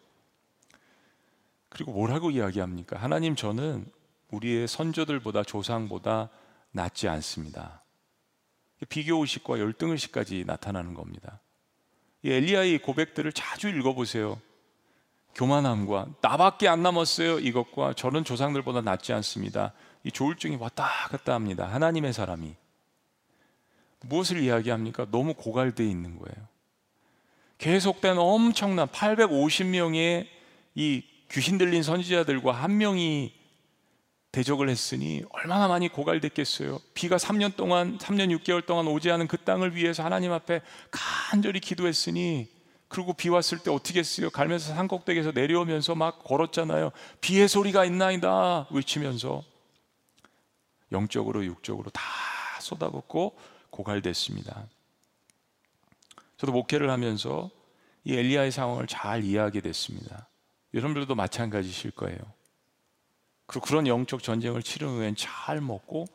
[1.69, 2.97] 그리고 뭐라고 이야기합니까?
[2.97, 3.85] 하나님 저는
[4.31, 6.29] 우리의 선조들보다 조상보다
[6.71, 7.81] 낫지 않습니다.
[8.89, 11.39] 비교 의식과 열등 의식까지 나타나는 겁니다.
[12.21, 14.39] 이 엘리야의 고백들을 자주 읽어보세요.
[15.35, 17.39] 교만함과 나밖에 안 남았어요.
[17.39, 19.73] 이것과 저는 조상들보다 낫지 않습니다.
[20.03, 21.67] 이 조울증이 왔다 갔다 합니다.
[21.67, 22.55] 하나님의 사람이
[24.01, 25.07] 무엇을 이야기합니까?
[25.11, 26.47] 너무 고갈되어 있는 거예요.
[27.57, 30.27] 계속된 엄청난 850명의
[30.75, 33.33] 이 귀신 들린 선지자들과 한 명이
[34.33, 36.79] 대적을 했으니 얼마나 많이 고갈됐겠어요.
[36.93, 42.49] 비가 3년 동안 3년 6개월 동안 오지 않은 그 땅을 위해서 하나님 앞에 간절히 기도했으니
[42.93, 44.29] 그리고 비 왔을 때 어떻게 했어요?
[44.29, 46.91] 갈면서 산꼭대기에서 내려오면서 막 걸었잖아요.
[47.21, 49.43] 비의 소리가 있나이다 외치면서
[50.91, 52.03] 영적으로 육적으로 다
[52.61, 53.35] 쏟아붓고
[53.71, 54.67] 고갈됐습니다.
[56.37, 57.49] 저도 목회를 하면서
[58.03, 60.27] 이 엘리야의 상황을 잘 이해하게 됐습니다.
[60.75, 62.19] 여러분들도 마찬가지실 거예요.
[63.47, 66.05] 그런 영적 전쟁을 치른 후엔 잘 먹고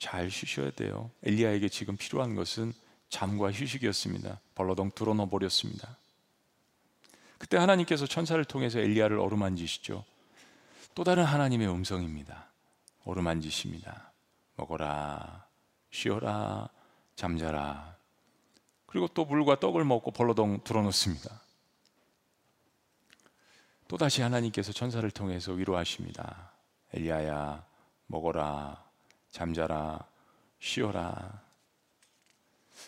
[0.00, 1.12] 잘 쉬셔야 돼요.
[1.22, 2.72] 엘리야에게 지금 필요한 것은
[3.08, 4.40] 잠과 휴식이었습니다.
[4.56, 5.96] 벌러덩 드러넣어 버렸습니다.
[7.38, 10.04] 그때 하나님께서 천사를 통해서 엘리야를 어루만지시죠.
[10.94, 12.46] 또 다른 하나님의 음성입니다.
[13.04, 14.12] 어루만지십니다.
[14.56, 15.46] 먹어라,
[15.90, 16.68] 쉬어라,
[17.16, 17.96] 잠자라.
[18.86, 21.40] 그리고 또 물과 떡을 먹고 벌러덩 드러놓습니다.
[23.88, 26.52] 또다시 하나님께서 천사를 통해서 위로하십니다.
[26.92, 27.64] 엘리야야,
[28.06, 28.82] 먹어라,
[29.30, 30.06] 잠자라,
[30.60, 31.42] 쉬어라.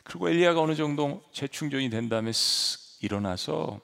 [0.04, 3.80] 그리고 엘리야가 어느 정도 재충전이 된 다음에 쓱 일어나서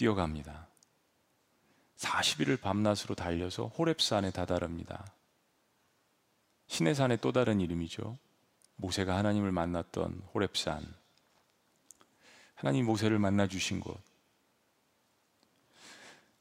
[0.00, 0.66] 뛰어갑니다.
[1.98, 5.04] 40일을 밤낮으로 달려서 호랩산에 다다릅니다.
[6.68, 8.16] 신의 산의 또 다른 이름이죠.
[8.76, 10.82] 모세가 하나님을 만났던 호랩산.
[12.54, 14.00] 하나님 모세를 만나 주신 곳.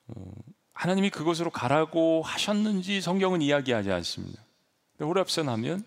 [0.07, 0.31] 어,
[0.71, 4.41] 하나님이 그곳으로 가라고 하셨는지 성경은 이야기하지 않습니다.
[5.01, 5.85] 호랍산 하면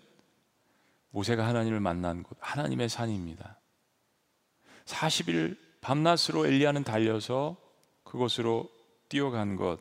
[1.09, 3.59] 모세가 하나님을 만난 곳, 하나님의 산입니다.
[4.85, 7.57] 40일 밤낮으로 엘리야는 달려서
[8.03, 8.69] 그곳으로
[9.09, 9.79] 뛰어간 것,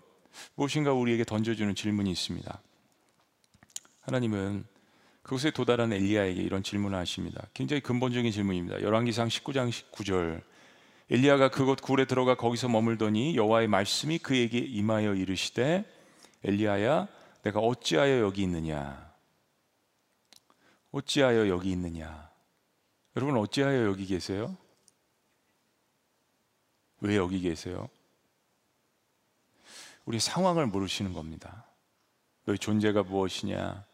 [0.56, 2.60] 무엇인가 우리에게 던져주는 질문이 있습니다.
[4.02, 4.64] 하나님은
[5.22, 7.46] 그곳에 도달한 엘리야에게 이런 질문을 하십니다.
[7.54, 8.82] 굉장히 근본적인 질문입니다.
[8.82, 10.42] 열왕기상 19장 19절.
[11.10, 15.84] 엘리야가 그곳 굴에 들어가 거기서 머물더니 여호와의 말씀이 그에게 임하여 이르시되
[16.42, 17.06] 엘리야야
[17.42, 19.12] 내가 어찌하여 여기 있느냐
[20.90, 22.30] 어찌하여 여기 있느냐
[23.16, 24.56] 여러분 어찌하여 여기 계세요?
[27.02, 27.88] 왜 여기 계세요?
[30.04, 31.66] 우리 상황을 모르시는 겁니다.
[32.44, 33.84] 너의 존재가 무엇이냐?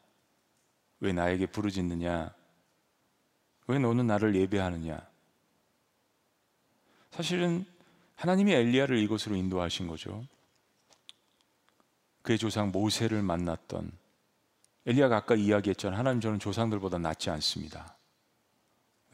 [1.00, 2.34] 왜 나에게 부르짖느냐?
[3.66, 5.00] 왜 너는 나를 예배하느냐?
[7.10, 7.64] 사실은
[8.16, 10.24] 하나님이 엘리야를 이곳으로 인도하신 거죠.
[12.20, 13.90] 그의 조상 모세를 만났던
[14.84, 17.96] 엘리야가 아까 이야기했잖아 하나님 저는 조상들보다 낫지 않습니다.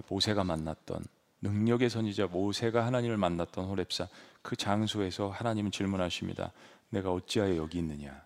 [0.09, 1.05] 모세가 만났던
[1.45, 4.09] 능력의 선지자 모세가 하나님을 만났던 호렙산
[4.43, 6.53] 그 장소에서 하나님은 질문하십니다.
[6.89, 8.25] 내가 어찌하여 여기 있느냐?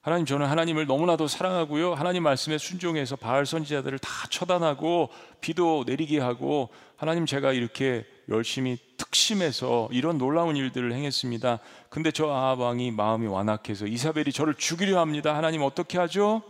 [0.00, 1.94] 하나님 저는 하나님을 너무나도 사랑하고요.
[1.94, 9.88] 하나님 말씀에 순종해서 바알 선지자들을 다 처단하고 비도 내리게 하고 하나님 제가 이렇게 열심히 특심해서
[9.92, 11.58] 이런 놀라운 일들을 행했습니다.
[11.90, 15.36] 근데 저 아합 왕이 마음이 완악해서 이사벨이 저를 죽이려 합니다.
[15.36, 16.42] 하나님 어떻게 하죠?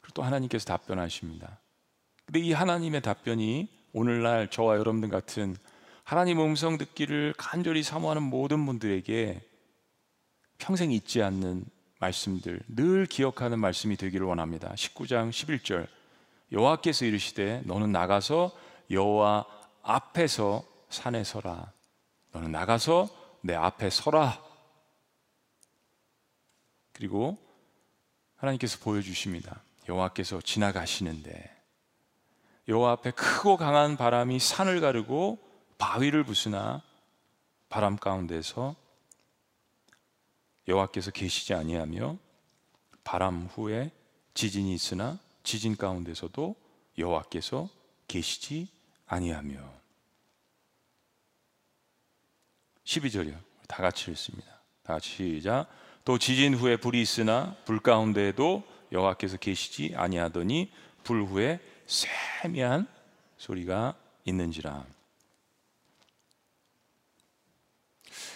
[0.00, 1.60] 그리고 또 하나님께서 답변하십니다.
[2.26, 5.56] 근데 이 하나님의 답변이 오늘날 저와 여러분들 같은
[6.02, 9.40] 하나님 음성 듣기를 간절히 사모하는 모든 분들에게
[10.58, 11.64] 평생 잊지 않는
[11.98, 14.72] 말씀들, 늘 기억하는 말씀이 되기를 원합니다.
[14.74, 15.86] 19장 11절.
[16.52, 18.52] 여호와께서 이르시되 너는 나가서
[18.90, 19.46] 여호와
[19.82, 21.72] 앞에서 산에 서라.
[22.32, 23.08] 너는 나가서
[23.40, 24.42] 내 앞에 서라.
[26.92, 27.38] 그리고
[28.36, 29.62] 하나님께서 보여주십니다.
[29.88, 31.53] 여호와께서 지나가시는데
[32.68, 35.38] 여호와 앞에 크고 강한 바람이 산을 가르고
[35.78, 36.82] 바위를 부수나
[37.68, 38.74] 바람 가운데서
[40.66, 42.16] 여호와께서 계시지 아니하며
[43.02, 43.90] 바람 후에
[44.32, 46.56] 지진이 있으나 지진 가운데서도
[46.96, 47.68] 여호와께서
[48.08, 48.68] 계시지
[49.06, 49.84] 아니하며
[52.84, 53.38] 12절이요.
[53.68, 54.60] 다 같이 읽습니다.
[54.82, 55.66] 다 같이 시작.
[56.04, 60.70] 또 지진 후에 불이 있으나 불 가운데에도 여호와께서 계시지 아니하더니
[61.02, 62.86] 불 후에 세미한
[63.36, 63.94] 소리가
[64.24, 64.86] 있는지라.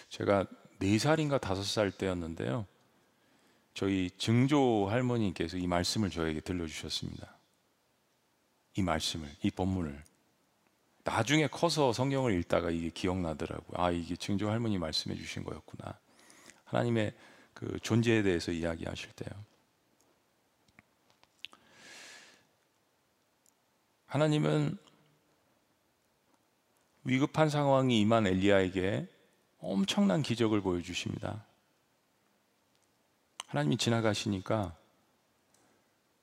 [0.08, 0.46] 제가
[0.78, 2.66] 네 살인가 다섯 살 때였는데요.
[3.74, 7.36] 저희 증조 할머니께서 이 말씀을 저에게 들려주셨습니다.
[8.74, 10.02] 이 말씀을, 이 본문을.
[11.04, 13.82] 나중에 커서 성경을 읽다가 이게 기억나더라고요.
[13.82, 15.98] 아, 이게 증조 할머니 말씀해 주신 거였구나.
[16.64, 17.14] 하나님의
[17.54, 19.47] 그 존재에 대해서 이야기하실 때요.
[24.08, 24.78] 하나님은
[27.04, 29.06] 위급한 상황이 임한 엘리야에게
[29.60, 31.44] 엄청난 기적을 보여주십니다.
[33.48, 34.74] 하나님이 지나가시니까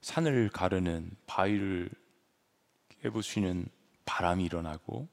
[0.02, 1.90] 산을 가르는 바위를
[3.02, 3.68] 깨부수는
[4.06, 5.08] 바람이 일어나고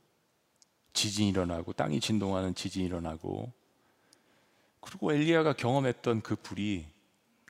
[0.94, 3.52] 지진이 일어나고 땅이 진동하는 지진이 일어나고
[4.80, 6.86] 그리고 엘리야가 경험했던 그 불이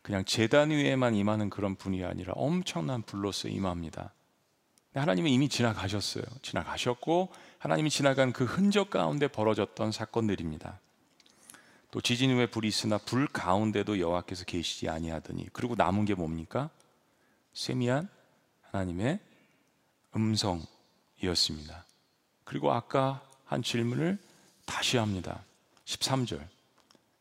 [0.03, 4.13] 그냥 재단 위에만 임하는 그런 분이 아니라 엄청난 불로서 임합니다.
[4.95, 6.25] 하나님은 이미 지나가셨어요.
[6.43, 10.79] 지나가셨고 하나님이 지나간 그 흔적 가운데 벌어졌던 사건들입니다.
[11.91, 16.71] 또 지진 후에 불이 있으나 불 가운데도 여호와께서 계시지 아니하더니 그리고 남은 게 뭡니까?
[17.53, 18.09] 세미한
[18.71, 19.21] 하나님의
[20.17, 21.85] 음성이었습니다.
[22.45, 24.19] 그리고 아까 한 질문을
[24.65, 25.45] 다시 합니다.
[25.85, 26.41] 13절.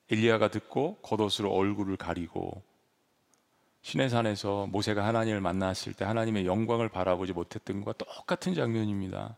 [0.09, 2.61] 엘리야가 듣고 겉옷으로 얼굴을 가리고
[3.81, 9.37] 시내산에서 모세가 하나님을 만났을 때 하나님의 영광을 바라보지 못했던 것과 똑같은 장면입니다.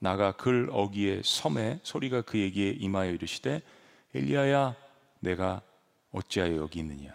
[0.00, 3.62] 나가 글 어기의 섬에 소리가 그에게 임하여 이르시되
[4.14, 4.76] 엘리야야
[5.20, 5.60] 내가
[6.12, 7.12] 어찌하여 여기 있느냐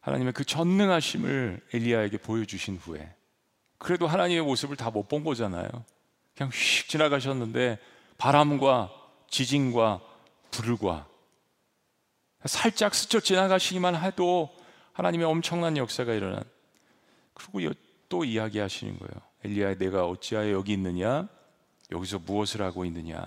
[0.00, 3.12] 하나님의 그 전능하심을 엘리야에게 보여주신 후에
[3.78, 5.68] 그래도 하나님의 모습을 다 못 본 거잖아요.
[6.36, 7.78] 그냥 휙 지나가셨는데
[8.18, 8.90] 바람과
[9.28, 10.00] 지진과
[10.50, 11.08] 불과
[12.46, 14.50] 살짝 스쳐 지나가시기만 해도
[14.92, 16.42] 하나님의 엄청난 역사가 일어난
[17.34, 17.72] 그리고
[18.08, 19.12] 또 이야기하시는 거예요.
[19.44, 21.28] 엘리야 내가 어찌하여 여기 있느냐?
[21.90, 23.26] 여기서 무엇을 하고 있느냐?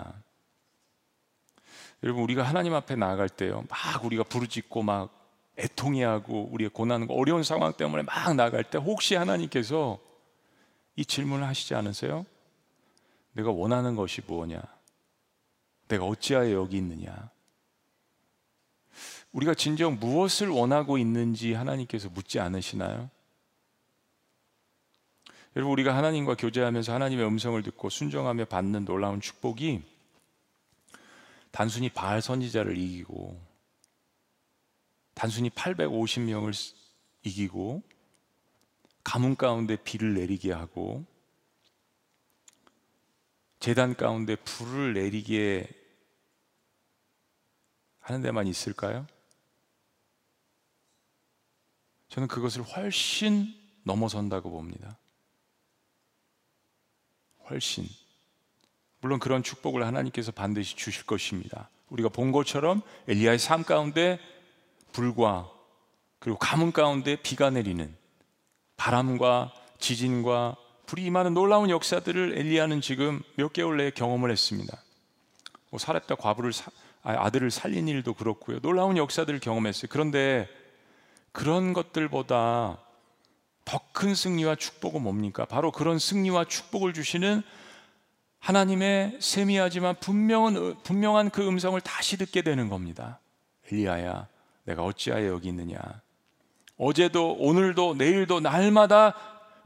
[2.02, 3.64] 여러분 우리가 하나님 앞에 나아갈 때요.
[3.68, 5.20] 막 우리가 부르짖고 막
[5.58, 9.98] 애통해하고 우리의 고난과 어려운 상황 때문에 막 나갈 때 혹시 하나님께서
[10.96, 12.24] 이 질문을 하시지 않으세요?
[13.32, 14.62] 내가 원하는 것이 무엇냐?
[15.88, 17.30] 내가 어찌하여 여기 있느냐?
[19.32, 23.10] 우리가 진정 무엇을 원하고 있는지 하나님께서 묻지 않으시나요?
[25.56, 29.82] 여러분 우리가 하나님과 교제하면서 하나님의 음성을 듣고 순종하며 받는 놀라운 축복이
[31.50, 33.40] 단순히 바알 선지자를 이기고
[35.14, 36.74] 단순히 850명을
[37.24, 37.82] 이기고
[39.02, 41.04] 가문 가운데 비를 내리게 하고
[43.58, 45.68] 재단 가운데 불을 내리게
[47.98, 49.06] 하는 데만 있을까요?
[52.10, 54.98] 저는 그것을 훨씬 넘어선다고 봅니다.
[57.48, 57.86] 훨씬.
[59.00, 61.70] 물론 그런 축복을 하나님께서 반드시 주실 것입니다.
[61.88, 64.18] 우리가 본 것처럼 엘리야의 삶 가운데
[64.92, 65.50] 불과
[66.18, 67.96] 그리고 가뭄 가운데 비가 내리는
[68.76, 74.82] 바람과 지진과 불이 임하는 놀라운 역사들을 엘리야는 지금 몇 개월 내에 경험을 했습니다.
[75.70, 76.70] 뭐 사렙다 과부를 사,
[77.02, 78.58] 아들을 살린 일도 그렇고요.
[78.60, 79.88] 놀라운 역사들을 경험했어요.
[79.90, 80.48] 그런데
[81.32, 82.78] 그런 것들보다
[83.64, 85.44] 더 큰 승리와 축복은 뭡니까?
[85.44, 87.42] 바로 그런 승리와 축복을 주시는
[88.38, 93.20] 하나님의 세미하지만 분명한, 분명한 그 음성을 다시 듣게 되는 겁니다.
[93.70, 94.26] 엘리야야,
[94.64, 95.78] 내가 어찌하여 여기 있느냐?
[96.78, 99.14] 어제도 오늘도 내일도 날마다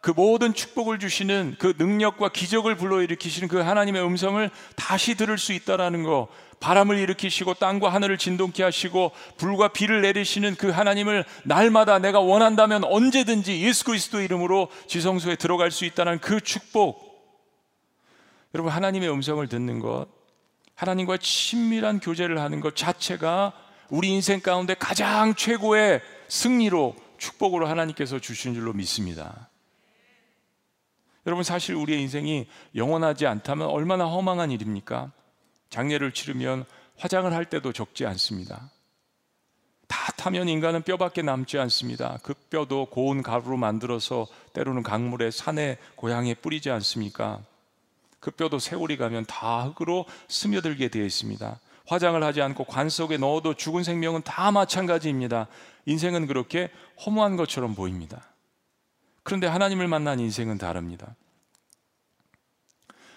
[0.00, 6.02] 그 모든 축복을 주시는 그 능력과 기적을 불러일으키시는 그 하나님의 음성을 다시 들을 수 있다라는
[6.02, 6.26] 거.
[6.64, 13.60] 바람을 일으키시고 땅과 하늘을 진동케 하시고 불과 비를 내리시는 그 하나님을 날마다 내가 원한다면 언제든지
[13.60, 17.04] 예수 그리스도 이름으로 지성소에 들어갈 수 있다는 그 축복.
[18.54, 20.06] 여러분 하나님의 음성을 듣는 것,
[20.74, 23.52] 하나님과 친밀한 교제를 하는 것 자체가
[23.90, 29.50] 우리 인생 가운데 가장 최고의 승리로 축복으로 하나님께서 주신 줄로 믿습니다.
[31.26, 35.12] 여러분 사실 우리의 인생이 영원하지 않다면 얼마나 허망한 일입니까?
[35.74, 36.64] 장례를 치르면
[36.96, 38.70] 화장을 할 때도 적지 않습니다.
[39.88, 42.20] 다 타면 인간은 뼈밖에 남지 않습니다.
[42.22, 47.40] 그 뼈도 고운 가루로 만들어서 때로는 강물에 산에 고향에 뿌리지 않습니까?
[48.20, 51.58] 그 뼈도 세월이 가면 다 흙으로 스며들게 되어 있습니다.
[51.86, 55.48] 화장을 하지 않고 관 속에 넣어도 죽은 생명은 다 마찬가지입니다.
[55.86, 56.70] 인생은 그렇게
[57.04, 58.22] 허무한 것처럼 보입니다.
[59.24, 61.16] 그런데 하나님을 만난 인생은 다릅니다.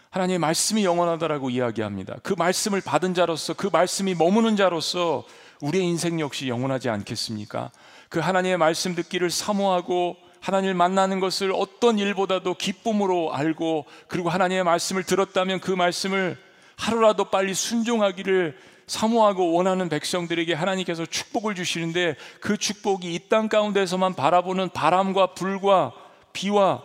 [0.10, 2.16] 하나님의 말씀이 영원하다라고 이야기합니다.
[2.24, 5.26] 그 말씀을 받은 자로서 그 말씀이 머무는 자로서
[5.62, 7.72] 우리의 인생 역시 영원하지 않겠습니까?
[8.10, 15.04] 그 하나님의 말씀 듣기를 사모하고 하나님을 만나는 것을 어떤 일보다도 기쁨으로 알고 그리고 하나님의 말씀을
[15.04, 16.38] 들었다면 그 말씀을
[16.78, 24.70] 하루라도 빨리 순종하기를 사모하고 원하는 백성들에게 하나님께서 축복을 주시는데 그 축복이 이 땅 가운데서만 바라보는
[24.70, 25.92] 바람과 불과
[26.32, 26.84] 비와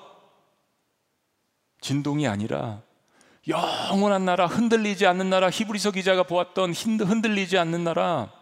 [1.80, 2.82] 진동이 아니라
[3.48, 8.32] 영원한 나라, 흔들리지 않는 나라, 히브리서 기자가 보았던 흔들리지 않는 나라,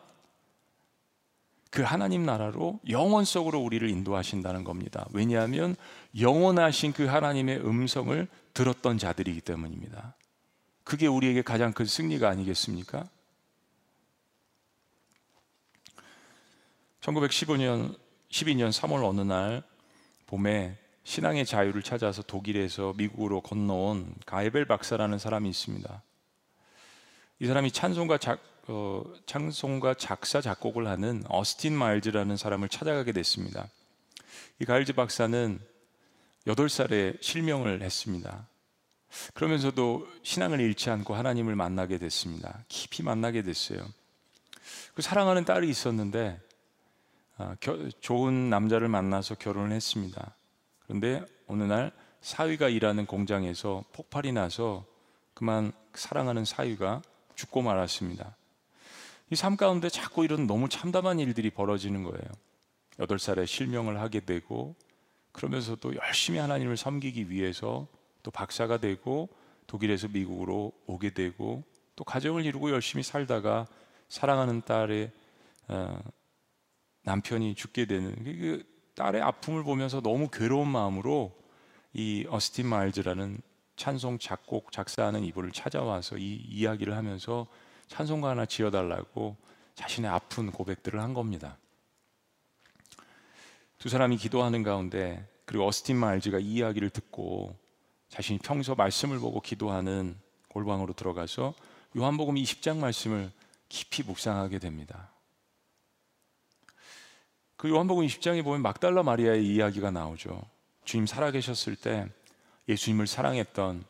[1.71, 5.07] 그 하나님 나라로 영원 속으로 우리를 인도하신다는 겁니다.
[5.13, 5.77] 왜냐하면
[6.19, 10.17] 영원하신 그 하나님의 음성을 들었던 자들이기 때문입니다.
[10.83, 13.09] 그게 우리에게 가장 큰 승리가 아니겠습니까?
[17.01, 17.97] 1915년
[18.31, 19.63] 12년 3월 어느 날
[20.27, 20.77] 봄에
[21.11, 26.03] 신앙의 자유를 찾아서 독일에서 미국으로 건너온 가에벨 박사라는 사람이 있습니다.
[27.41, 28.39] 이 사람이 찬송가 작,
[28.69, 33.69] 어, 찬송가 작사 작곡을 하는 어스틴 마일즈라는 사람을 찾아가게 됐습니다.
[34.61, 35.59] 이 가일즈 박사는
[36.47, 38.47] 8살에 실명을 했습니다.
[39.35, 42.63] 그러면서도 신앙을 잃지 않고 하나님을 만나게 됐습니다.
[42.69, 43.85] 깊이 만나게 됐어요.
[44.95, 46.41] 그 사랑하는 딸이 있었는데
[47.37, 47.57] 아,
[48.01, 50.37] 좋은 남자를 만나서 결혼을 했습니다.
[50.91, 54.85] 그런데 어느 날 사위가 일하는 공장에서 폭발이 나서
[55.35, 57.03] 그만 사랑하는 사위가
[57.37, 58.35] 죽고 말았습니다.
[59.31, 62.25] 이 삶 가운데 자꾸 이런 너무 참담한 일들이 벌어지는 거예요.
[62.99, 64.75] 8살에 실명을 하게 되고
[65.31, 67.87] 그러면서도 열심히 하나님을 섬기기 위해서
[68.25, 69.29] 또 박사가 되고
[69.69, 71.63] 독일에서 미국으로 오게 되고
[71.95, 73.69] 또 가정을 이루고 열심히 살다가
[74.09, 75.13] 사랑하는 딸의
[75.69, 76.01] 어,
[77.05, 81.33] 남편이 죽게 되는 그 딸의 아픔을 보면서 너무 괴로운 마음으로
[81.93, 83.41] 이 어스틴 마일즈라는
[83.77, 87.47] 찬송 작곡 작사하는 이분을 찾아와서 이 이야기를 하면서
[87.89, 89.37] 찬송가 하나 지어달라고
[89.75, 91.57] 자신의 아픈 고백들을 한 겁니다.
[93.79, 97.57] 두 사람이 기도하는 가운데 그리고 어스틴 마일즈가 이 이야기를 듣고
[98.09, 100.17] 자신이 평소 말씀을 보고 기도하는
[100.49, 101.55] 골방으로 들어가서
[101.97, 103.33] 요한복음 20장 말씀을
[103.69, 105.10] 깊이 묵상하게 됩니다.
[107.61, 110.41] 그 요한복음 20장에 보면 막달라 마리아의 이야기가 나오죠.
[110.87, 112.09] 주님 살아계셨을 때
[112.71, 113.85] 예수님을 사랑했던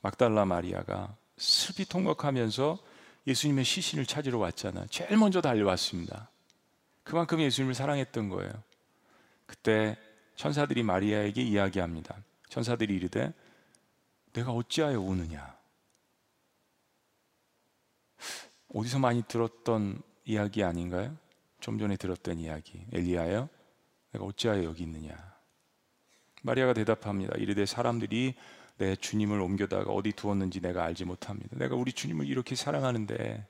[0.00, 2.78] 막달라 마리아가 슬피 통곡하면서
[3.26, 4.86] 예수님의 시신을 찾으러 왔잖아.
[4.90, 6.30] 제일 먼저 달려왔습니다.
[7.02, 8.52] 그만큼 예수님을 사랑했던 거예요.
[9.46, 9.98] 그때
[10.36, 12.14] 천사들이 마리아에게 이야기합니다.
[12.48, 13.34] 천사들이 이르되
[14.34, 15.52] 내가 어찌하여 우느냐?
[18.72, 21.23] 어디서 많이 들었던 이야기 아닌가요?
[21.64, 22.84] 좀 전에 들었던 이야기.
[22.92, 23.48] 엘리야여
[24.12, 25.16] 내가 어찌하여 여기 있느냐?
[26.42, 27.38] 마리아가 대답합니다.
[27.38, 28.34] 이르되 사람들이
[28.76, 31.56] 내 주님을 옮겨다가 어디 두었는지 내가 알지 못합니다.
[31.56, 33.46] 내가 우리 주님을 이렇게 사랑하는데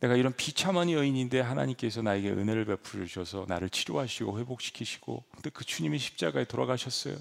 [0.00, 6.00] 내가 이런 비참한 여인인데 하나님께서 나에게 은혜를 베풀어 주셔서 나를 치료하시고 회복시키시고 근데 그 주님이
[6.00, 7.14] 십자가에 돌아가셨어요.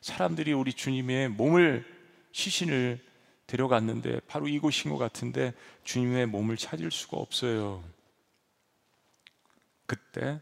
[0.00, 1.84] 사람들이 우리 주님의 몸을
[2.32, 2.98] 시신을
[3.46, 5.54] 데려갔는데 바로 이곳인 것 같은데
[5.84, 7.84] 주님의 몸을 찾을 수가 없어요
[9.92, 10.40] 그때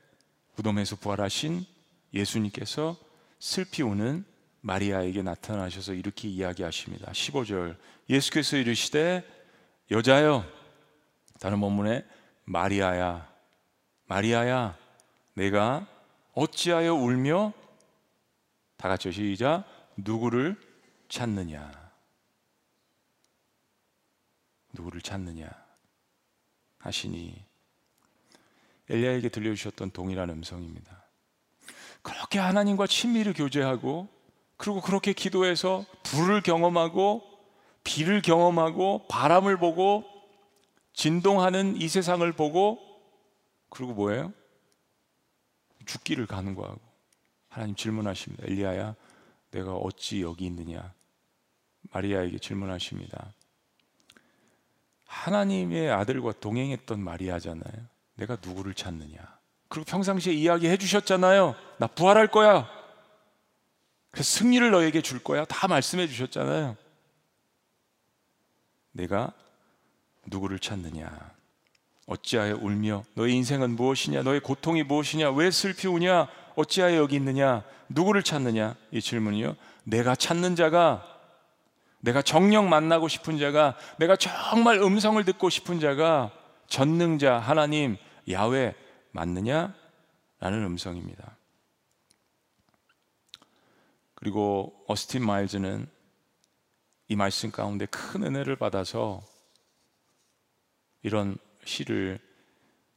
[0.54, 1.66] 무덤에서 부활하신
[2.14, 2.96] 예수님께서
[3.40, 4.24] 슬피 우는
[4.60, 7.10] 마리아에게 나타나셔서 이렇게 이야기하십니다.
[7.10, 7.76] 15절
[8.08, 9.24] 예수께서 이르시되
[9.90, 10.44] 여자여
[11.40, 12.06] 다른 본문에
[12.44, 13.28] 마리아야
[14.04, 14.78] 마리아야
[15.34, 15.84] 내가
[16.34, 17.52] 어찌하여 울며
[18.76, 19.64] 다 같이 시작.
[19.96, 20.54] 누구를
[21.08, 21.72] 찾느냐?
[24.74, 25.50] 누구를 찾느냐?
[26.78, 27.49] 하시니
[28.90, 31.08] 엘리야에게 들려주셨던 동일한 음성입니다.
[32.02, 34.08] 그렇게 하나님과 친밀히 교제하고
[34.56, 37.22] 그리고 그렇게 기도해서 불을 경험하고
[37.84, 40.04] 비를 경험하고 바람을 보고
[40.92, 42.78] 진동하는 이 세상을 보고
[43.70, 44.32] 그리고 뭐예요?
[45.86, 46.80] 죽기를 간구하고
[47.48, 48.44] 하나님 질문하십니다.
[48.46, 48.94] 엘리야야,
[49.50, 50.92] 내가 어찌 여기 있느냐?
[51.92, 53.32] 마리아에게 질문하십니다.
[55.06, 57.86] 하나님의 아들과 동행했던 마리아잖아요.
[58.14, 59.18] 내가 누구를 찾느냐.
[59.68, 61.54] 그리고 평상시에 이야기해 주셨잖아요.
[61.78, 62.68] 나 부활할 거야.
[64.10, 65.44] 그래서 승리를 너에게 줄 거야.
[65.44, 66.76] 다 말씀해 주셨잖아요.
[68.92, 69.32] 내가
[70.26, 71.30] 누구를 찾느냐.
[72.06, 74.22] 어찌하여 울며 너의 인생은 무엇이냐?
[74.22, 75.30] 너의 고통이 무엇이냐?
[75.30, 76.28] 왜 슬피 우냐?
[76.56, 77.62] 어찌하여 여기 있느냐?
[77.88, 78.74] 누구를 찾느냐?
[78.90, 79.56] 이 질문이요.
[79.84, 81.06] 내가 찾는 자가
[82.00, 86.32] 내가 정령 만나고 싶은 자가 내가 정말 음성을 듣고 싶은 자가
[86.70, 87.98] 전능자 하나님
[88.30, 88.74] 야외
[89.10, 89.74] 맞느냐?
[90.38, 91.36] 라는 음성입니다.
[94.14, 95.86] 그리고 어스틴 마일즈는
[97.08, 99.20] 이 말씀 가운데 큰 은혜를 받아서
[101.02, 102.20] 이런 시를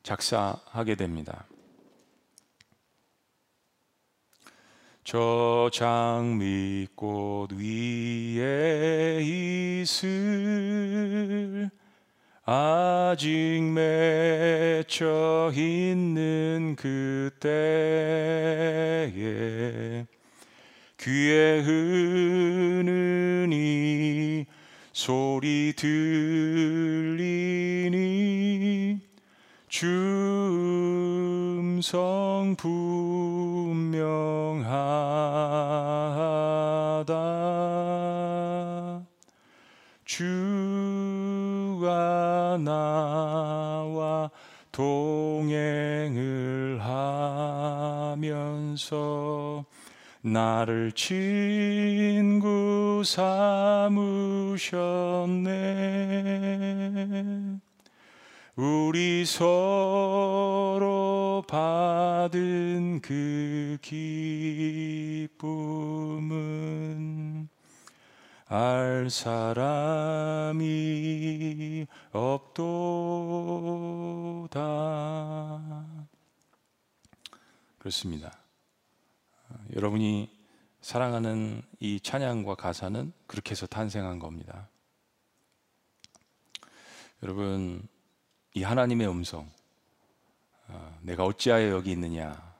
[0.03, 1.47] 작사하게 됩니다.
[5.03, 9.21] 저 장미꽃 위에
[9.81, 11.71] 있을
[12.45, 17.53] 아직 맺혀 있는 그때에
[20.99, 21.61] 귀에
[23.53, 24.45] 이
[24.91, 25.93] 소리 들리니
[29.69, 30.17] 주음성
[32.57, 33.93] 분명하다
[48.73, 49.65] 하면서
[50.21, 51.53] 나를 친구
[53.05, 53.99] 삼으셨네
[58.55, 60.23] 우리 서로
[61.47, 65.43] 받은 그 기쁨은
[68.47, 69.47] 알 사람이
[72.11, 72.93] 없도다.
[77.79, 78.42] 그렇습니다.
[79.75, 80.29] 여러분이
[80.81, 84.69] 사랑하는 이 찬양과 가사는 그렇게 해서 탄생한 겁니다.
[87.23, 87.87] 여러분,
[88.53, 89.49] 이 하나님의 음성,
[90.67, 92.53] 어, 내가 어찌하여 여기 있느냐?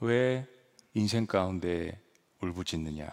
[0.00, 0.46] 왜
[0.94, 2.00] 인생 가운데
[2.40, 3.08] 울부짖느냐?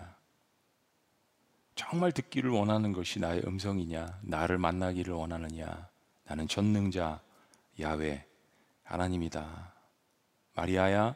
[1.75, 4.19] 정말 듣기를 원하는 것이 나의 음성이냐?
[4.21, 5.89] 나를 만나기를 원하느냐?
[6.25, 7.21] 나는 전능자
[7.79, 8.27] 야외
[8.83, 9.73] 하나님이다.
[10.55, 11.15] 마리아야,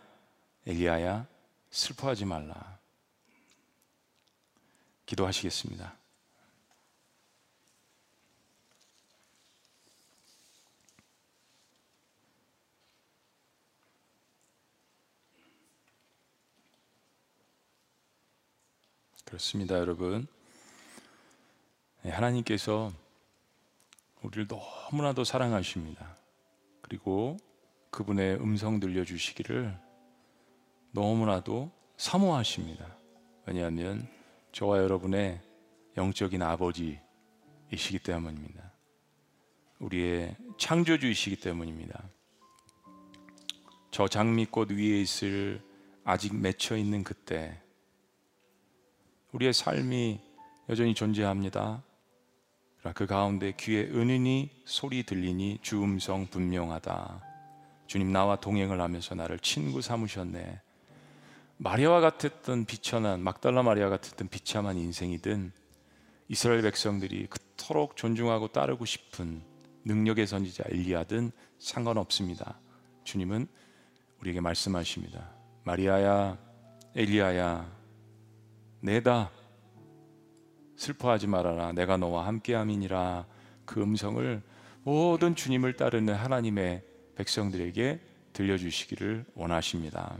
[0.66, 1.28] 엘리야야,
[1.74, 2.78] 슬퍼하지 말라.
[5.08, 5.98] 기도하시겠습니다.
[19.26, 20.28] 그렇습니다, 여러분.
[22.04, 22.94] 네, 하나님께서
[24.22, 26.18] 우리를 너무나도 사랑하십니다.
[26.82, 27.38] 그리고
[27.90, 29.93] 그분의 음성 들려주시기를
[30.94, 32.86] 너무나도 사모하십니다.
[33.48, 34.08] 왜냐하면
[34.52, 35.42] 저와 여러분의
[35.98, 38.72] 영적인 아버지이시기 때문입니다.
[39.80, 42.04] 우리의 창조주이시기 때문입니다.
[43.90, 45.62] 저 장미꽃 위에 있을
[46.04, 47.60] 아직 맺혀 있는 그때
[49.32, 50.22] 우리의 삶이
[50.70, 51.84] 여전히 존재합니다.
[52.94, 57.24] 그 가운데 귀에 은은히 소리 들리니 주 음성 분명하다.
[57.88, 60.62] 주님 나와 동행을 하면서 나를 친구 삼으셨네.
[61.58, 65.52] 마리아와 같았던 비천한 막달라 마리아 같았던 비참한 인생이든
[66.28, 69.42] 이스라엘 백성들이 그토록 존중하고 따르고 싶은
[69.86, 72.60] 능력의 선지자 엘리야든 상관없습니다.
[73.04, 73.48] 주님은
[74.22, 75.30] 우리에게 말씀하십니다.
[75.64, 76.38] 마리아야,
[76.96, 77.70] 엘리야야,
[78.82, 79.32] 내다
[80.76, 81.72] 슬퍼하지 말아라.
[81.74, 83.26] 내가 너와 함께함이니라.
[83.66, 84.42] 그 음성을
[84.84, 86.84] 모든 주님을 따르는 하나님의
[87.16, 88.00] 백성들에게
[88.34, 90.18] 들려주시기를 원하십니다.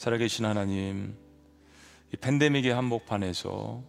[0.00, 1.14] 살아계신 하나님,
[2.10, 3.82] 이 팬데믹의 한복판에서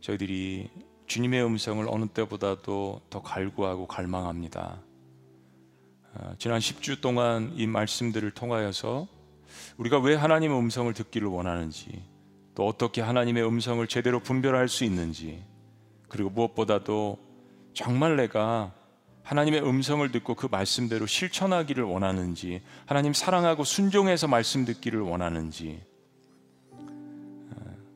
[0.00, 0.70] 저희들이
[1.08, 4.80] 주님의 음성을 어느 때보다도 더 갈구하고 갈망합니다.
[6.14, 9.08] 아, 지난 10주 동안 이 말씀들을 통하여서
[9.78, 12.04] 우리가 왜 하나님의 음성을 듣기를 원하는지,
[12.54, 15.42] 또 어떻게 하나님의 음성을 제대로 분별할 수 있는지,
[16.08, 17.18] 그리고 무엇보다도
[17.74, 18.72] 정말 내가
[19.26, 25.82] 하나님의 음성을 듣고 그 말씀대로 실천하기를 원하는지, 하나님 사랑하고 순종해서 말씀 듣기를 원하는지,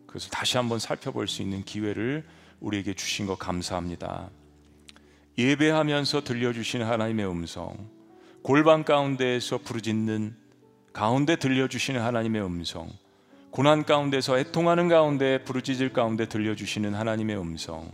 [0.09, 2.26] 그것을 다시 한번 살펴볼 수 있는 기회를
[2.59, 4.28] 우리에게 주신 것 감사합니다.
[5.39, 7.76] 예배하면서 들려주신 하나님의 음성,
[8.43, 10.35] 골방 가운데에서 부르짖는
[10.93, 12.89] 가운데 들려주시는 하나님의 음성,
[13.53, 17.89] 고난 가운데서 애통하는 가운데 부르짖을 가운데 들려주시는 하나님의 음성,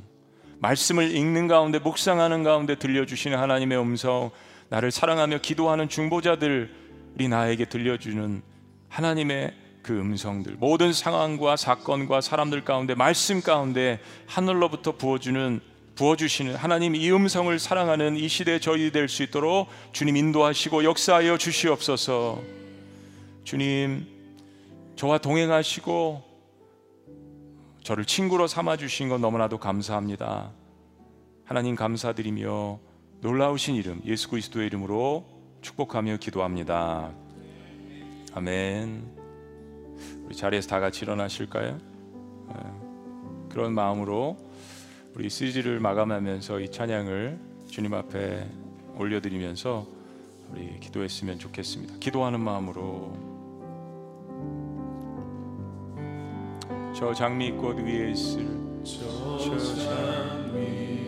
[0.58, 4.30] 말씀을 읽는 가운데 묵상하는 가운데 들려주시는 하나님의 음성,
[4.68, 8.42] 나를 사랑하며 기도하는 중보자들이 나에게 들려주는
[8.88, 15.60] 하나님의 그 음성들, 모든 상황과 사건과 사람들 가운데 말씀 가운데 하늘로부터 부어주는
[15.94, 22.42] 부어주시는 하나님 이 음성을 사랑하는 이 시대 저희 될 수 있도록 주님 인도하시고 역사하여 주시옵소서.
[23.44, 24.06] 주님
[24.96, 26.25] 저와 동행하시고
[27.86, 30.50] 저를 친구로 삼아 주신 것 너무나도 감사합니다.
[31.44, 32.80] 하나님 감사드리며
[33.20, 35.24] 놀라우신 이름 예수 그리스도의 이름으로
[35.60, 37.12] 축복하며 기도합니다.
[38.34, 39.08] 아멘.
[40.24, 41.78] 우리 자리에서 다 같이 일어나실까요?
[42.48, 42.54] 네.
[43.50, 44.36] 그런 마음으로
[45.14, 47.38] 우리 CG를 마감하면서 이 찬양을
[47.70, 48.50] 주님 앞에
[48.96, 49.86] 올려드리면서
[50.50, 51.98] 우리 기도했으면 좋겠습니다.
[52.00, 53.35] 기도하는 마음으로
[56.98, 58.48] 저 장미꽃 위에 있을
[58.82, 61.05] 저 장미꽃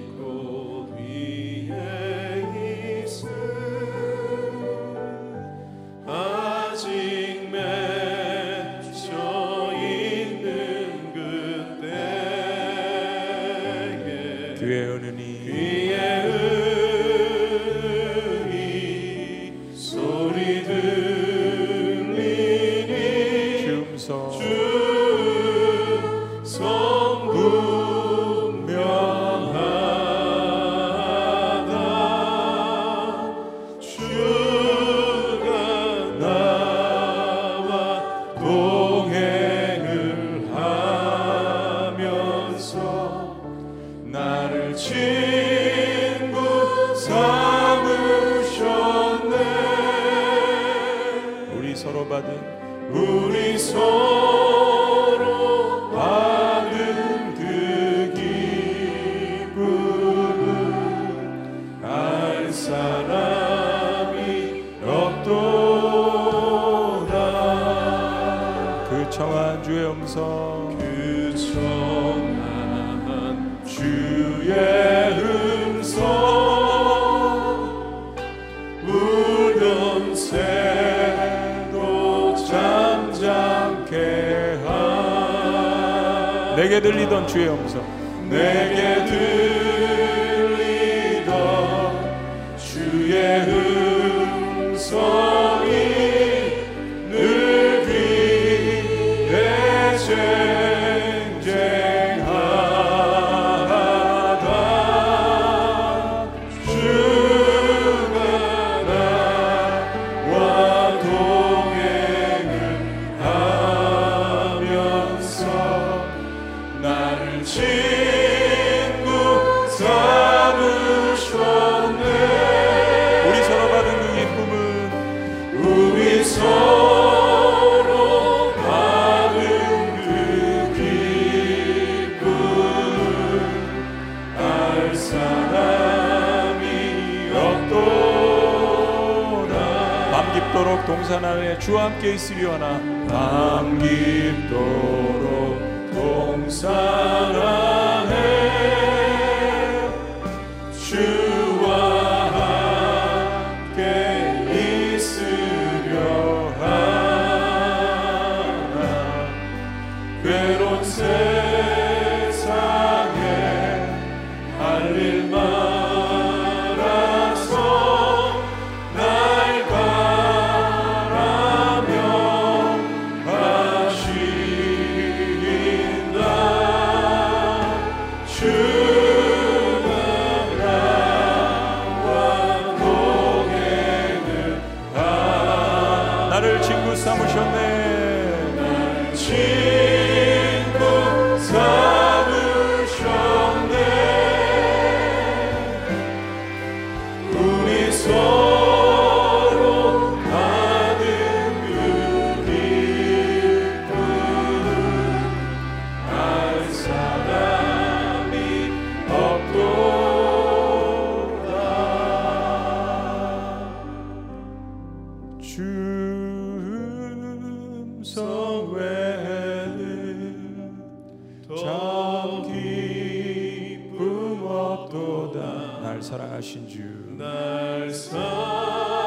[226.09, 228.99] 사랑하신 주날 사랑하신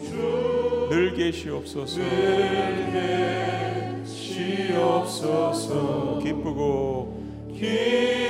[0.00, 2.00] 주늘 계시옵소서.
[2.00, 2.92] 늘
[4.04, 6.20] 계시옵소서.
[6.22, 7.20] 기쁘고
[7.58, 8.29] 기.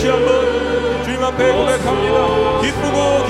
[0.00, 2.60] 다시 한번 주님 앞에 고백합니다.
[2.62, 3.26] 기쁘고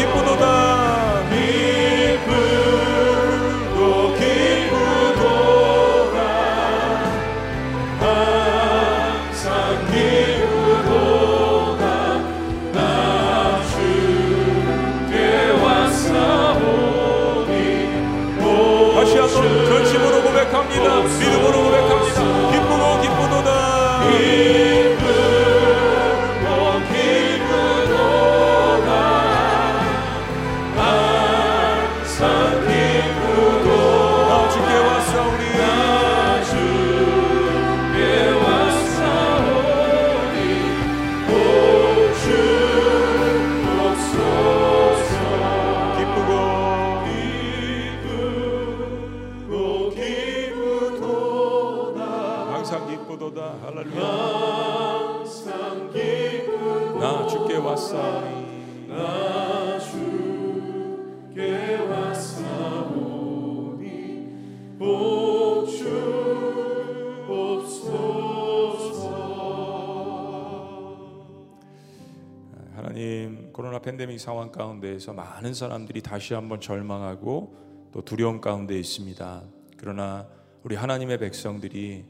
[74.50, 79.42] 상황 가운데에서 많은 사람들이 다시 한번 절망하고 또 두려움 가운데 있습니다.
[79.76, 80.28] 그러나
[80.62, 82.04] 우리 하나님의 백성들이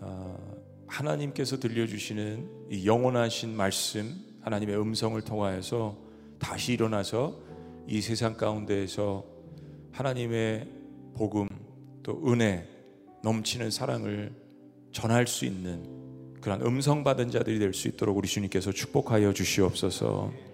[0.00, 0.38] 어,
[0.86, 5.96] 하나님께서 들려주시는 이 영원하신 말씀, 하나님의 음성을 통하여서
[6.38, 7.34] 다시 일어나서
[7.86, 9.24] 이 세상 가운데에서
[9.92, 10.68] 하나님의
[11.14, 11.48] 복음
[12.02, 12.66] 또 은혜
[13.22, 14.32] 넘치는 사랑을
[14.92, 20.47] 전할 수 있는 그런 음성 받은 자들이 될 수 있도록 우리 주님께서 축복하여 주시옵소서.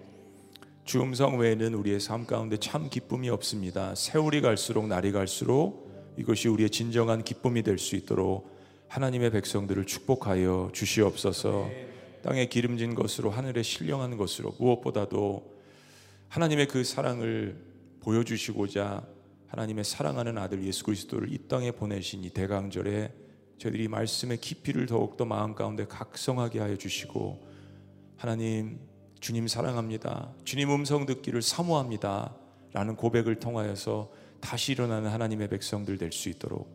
[0.85, 3.95] 주 음성 외에는 우리의 삶 가운데 참 기쁨이 없습니다.
[3.95, 8.55] 세월이 갈수록 날이 갈수록 이것이 우리의 진정한 기쁨이 될 수 있도록
[8.87, 11.67] 하나님의 백성들을 축복하여 주시옵소서.
[12.21, 15.55] 땅에 기름진 것으로 하늘에 신령한 것으로 무엇보다도
[16.29, 17.59] 하나님의 그 사랑을
[18.01, 19.07] 보여주시고자
[19.47, 23.11] 하나님의 사랑하는 아들 예수 그리스도를 이 땅에 보내신 이 대강절에
[23.57, 27.43] 저희들이 말씀의 깊이를 더욱더 마음 가운데 각성하게 하여 주시고
[28.17, 28.79] 하나님
[29.25, 30.35] 주님 사랑합니다.
[30.43, 32.35] 주님 음성 듣기를 사모합니다.
[32.73, 36.69] 라는 고백을 통하여서 다시 일어나는 하나님의 백성들 될 수 있도록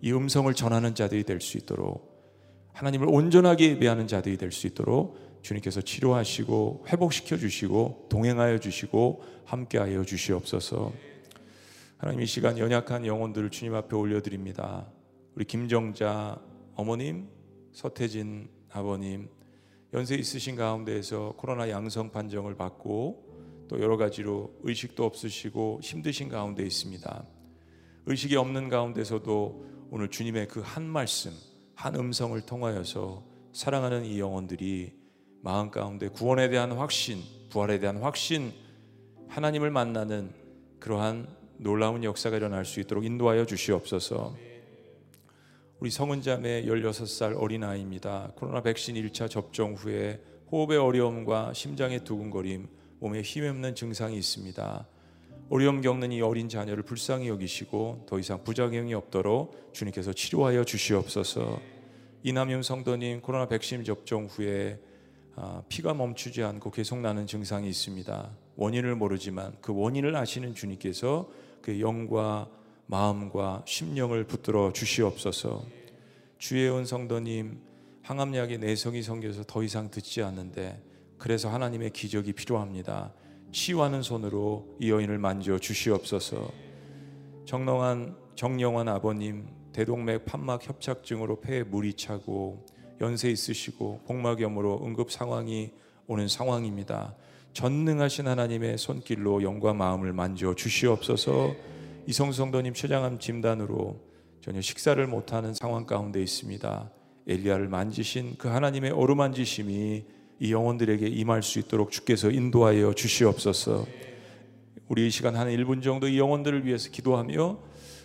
[0.00, 2.16] 이 음성을 전하는 자들이 될 수 있도록
[2.74, 10.92] 하나님을 온전하게 예배하는 자들이 될 수 있도록 주님께서 치료하시고 회복시켜 주시고 동행하여 주시고 함께하여 주시옵소서.
[11.98, 14.86] 하나님 이 시간 연약한 영혼들을 주님 앞에 올려드립니다.
[15.34, 16.40] 우리 김정자
[16.76, 17.26] 어머님,
[17.72, 19.28] 서태진 아버님,
[19.94, 27.24] 연세 있으신 가운데에서 코로나 양성 판정을 받고 또 여러 가지로 의식도 없으시고 힘드신 가운데 있습니다.
[28.06, 31.32] 의식이 없는 가운데서도 오늘 주님의 그 한 말씀,
[31.74, 34.92] 한 음성을 통하여서 사랑하는 이 영혼들이
[35.42, 38.52] 마음 가운데 구원에 대한 확신, 부활에 대한 확신,
[39.28, 40.32] 하나님을 만나는
[40.80, 41.28] 그러한
[41.58, 44.36] 놀라운 역사가 일어날 수 있도록 인도하여 주시옵소서.
[45.78, 48.32] 우리 성은자매 16살 어린아이입니다.
[48.34, 52.66] 코로나 백신 1차 접종 후에 호흡의 어려움과 심장의 두근거림,
[52.98, 54.86] 몸에 힘없는 증상이 있습니다.
[55.50, 61.60] 어려움 겪는 이 어린 자녀를 불쌍히 여기시고 더 이상 부작용이 없도록 주님께서 치료하여 주시옵소서.
[62.22, 64.80] 이남윤 성도님 코로나 백신 접종 후에
[65.34, 68.30] 아, 피가 멈추지 않고 계속 나는 증상이 있습니다.
[68.56, 71.28] 원인을 모르지만 그 원인을 아시는 주님께서
[71.60, 72.48] 그 영과
[72.86, 75.64] 마음과 심령을 붙들어 주시옵소서.
[76.38, 77.60] 주의 온 성도님
[78.02, 80.80] 항암약의 내성이 생겨서 더 이상 듣지 않는데
[81.18, 83.12] 그래서 하나님의 기적이 필요합니다.
[83.50, 86.50] 치유하는 손으로 이 여인을 만져 주시옵소서.
[87.46, 92.66] 정렁한 정영환 아버님 대동맥 판막 협착증으로 폐에 물이 차고
[93.00, 95.72] 연세 있으시고 복막염으로 응급 상황이
[96.06, 97.14] 오는 상황입니다.
[97.52, 101.54] 전능하신 하나님의 손길로 영과 마음을 만져 주시옵소서.
[102.06, 104.00] 이성성도님 췌장암 진단으로
[104.40, 106.90] 전혀 식사를 못하는 상황 가운데 있습니다.
[107.26, 110.04] 엘리야를 만지신 그 하나님의 어루만지심이
[110.38, 113.86] 이 영혼들에게 임할 수 있도록 주께서 인도하여 주시옵소서.
[114.86, 117.58] 우리 이 시간 한 1분 정도 이 영혼들을 위해서 기도하며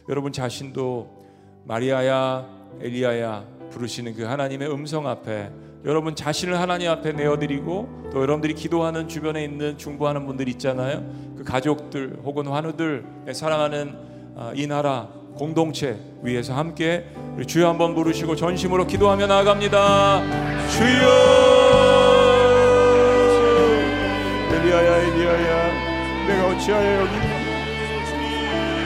[0.09, 2.49] 여러분 자신도 마리아야
[2.81, 5.51] 엘리야야 부르시는 그 하나님의 음성 앞에
[5.83, 11.03] 여러분 자신을 하나님 앞에 내어드리고 또 여러분들이 기도하는 주변에 있는 중보하는 분들 있잖아요.
[11.37, 13.03] 그 가족들 혹은 환우들
[13.33, 13.95] 사랑하는
[14.35, 17.05] 아, 이 나라 공동체 위해서 함께
[17.47, 20.21] 주여 한번 부르시고 전심으로 기도하며 나아갑니다.
[20.69, 21.51] 주여
[24.53, 27.41] 엘리야야 엘리야야 내가 어찌하여 여기 있느냐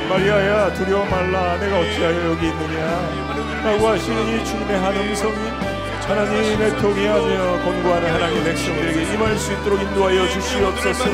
[0.10, 5.75] 마리아야 두려워 말라 내가 어찌하여 여기 있느냐 라고 하시는 이 주님의 한 음성이
[6.08, 11.06] 하나님의 통이하며 권고하는 하나님의 백성들에게 임할 수 있도록 인도하여 주시옵소서.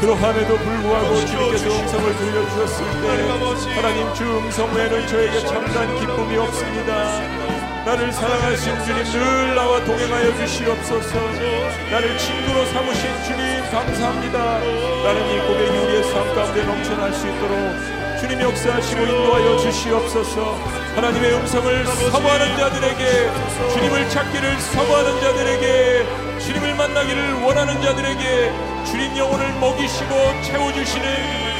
[0.00, 7.48] 그러함에도 불구하고 주님께서 음성을 들려주셨을 때 하나님 주 음성 외에는 저에게 참단 기쁨이 없습니다.
[7.86, 11.18] 나를 사랑하신 주님 늘 나와 동행하여 주시옵소서.
[11.90, 14.38] 나를 친구로 삼으신 주님 감사합니다.
[15.04, 20.54] 나는 이 고백이 우리의 삶 가운데 넘쳐날 수 있도록 주님 역사하시고 인도하여 주시옵소서.
[20.96, 23.30] 하나님의 음성을 사모하는 자들에게
[23.72, 26.06] 주님을 찾기를 사모하는 자들에게
[26.40, 28.52] 주님을 만나기를 원하는 자들에게
[28.84, 31.04] 주님 영혼을 먹이시고 채워주시는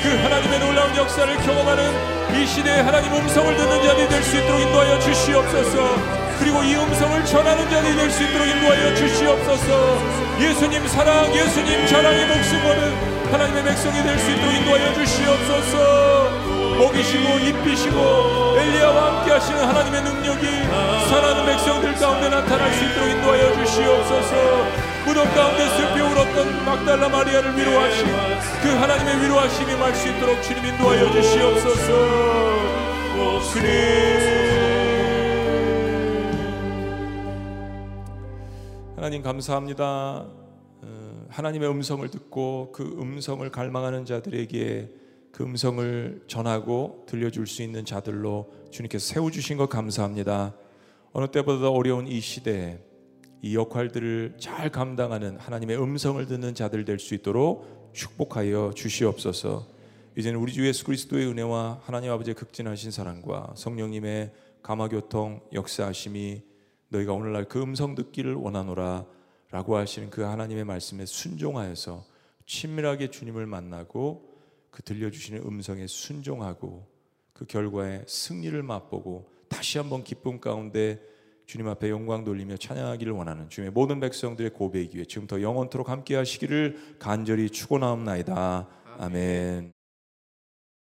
[0.03, 4.99] 그 하나님의 놀라운 역사를 경험하는 이 시대에 하나님 음성을 듣는 자들이 될 수 있도록 인도하여
[4.99, 6.29] 주시옵소서.
[6.41, 9.99] 그리고 이 음성을 전하는 자들이 될 수 있도록 인도하여 주시옵소서.
[10.41, 16.28] 예수님 사랑 예수님 자랑의 목숨 거는 하나님의 백성이 될 수 있도록 인도하여 주시옵소서
[16.79, 17.97] 먹이시고 입히시고
[18.59, 20.47] 엘리야와 함께 하시는 하나님의 능력이
[21.49, 24.89] 백성 백성들 가운데 나타날 수 있도록 인도하여 주시옵소서.
[25.07, 28.05] 무덤 가운데 슬피 울었던 막달라 마리아를 위로하시
[28.63, 32.39] 그 하나님의 위로하심이 말 수 있도록 주님 인도하여 주시옵소서.
[38.97, 40.27] 하나님 감사합니다.
[40.83, 44.91] 어, 하나님의 음성을 듣고 그 음성을 갈망하는 자들에게
[45.33, 50.55] 그 음성을 전하고 들려줄 수 있는 자들로 주님께서 세워주신 것 감사합니다.
[51.13, 52.79] 어느 때보다 어려운 이 시대에
[53.41, 59.67] 이 역할들을 잘 감당하는 하나님의 음성을 듣는 자들 될 수 있도록 축복하여 주시옵소서.
[60.17, 66.43] 이제는 우리 주 예수 그리스도의 은혜와 하나님 아버지의 극진하신 사랑과 성령님의 감화교통 역사하심이
[66.89, 69.07] 너희가 오늘날 그 음성 듣기를 원하노라
[69.51, 72.05] 라고 하시는 그 하나님의 말씀에 순종하여서
[72.47, 74.28] 친밀하게 주님을 만나고
[74.79, 76.87] 그 들려주시는 음성에 순종하고
[77.33, 81.01] 그 결과에 승리를 맛보고 다시 한번 기쁨 가운데
[81.47, 86.97] 주님 앞에 영광 돌리며 찬양하기를 원하는 주님의 모든 백성들의 고백이 위해 지금부터 영원토록 함께 하시기를
[87.01, 88.69] 간절히 축원하옵나이다.
[88.99, 89.78] 아멘.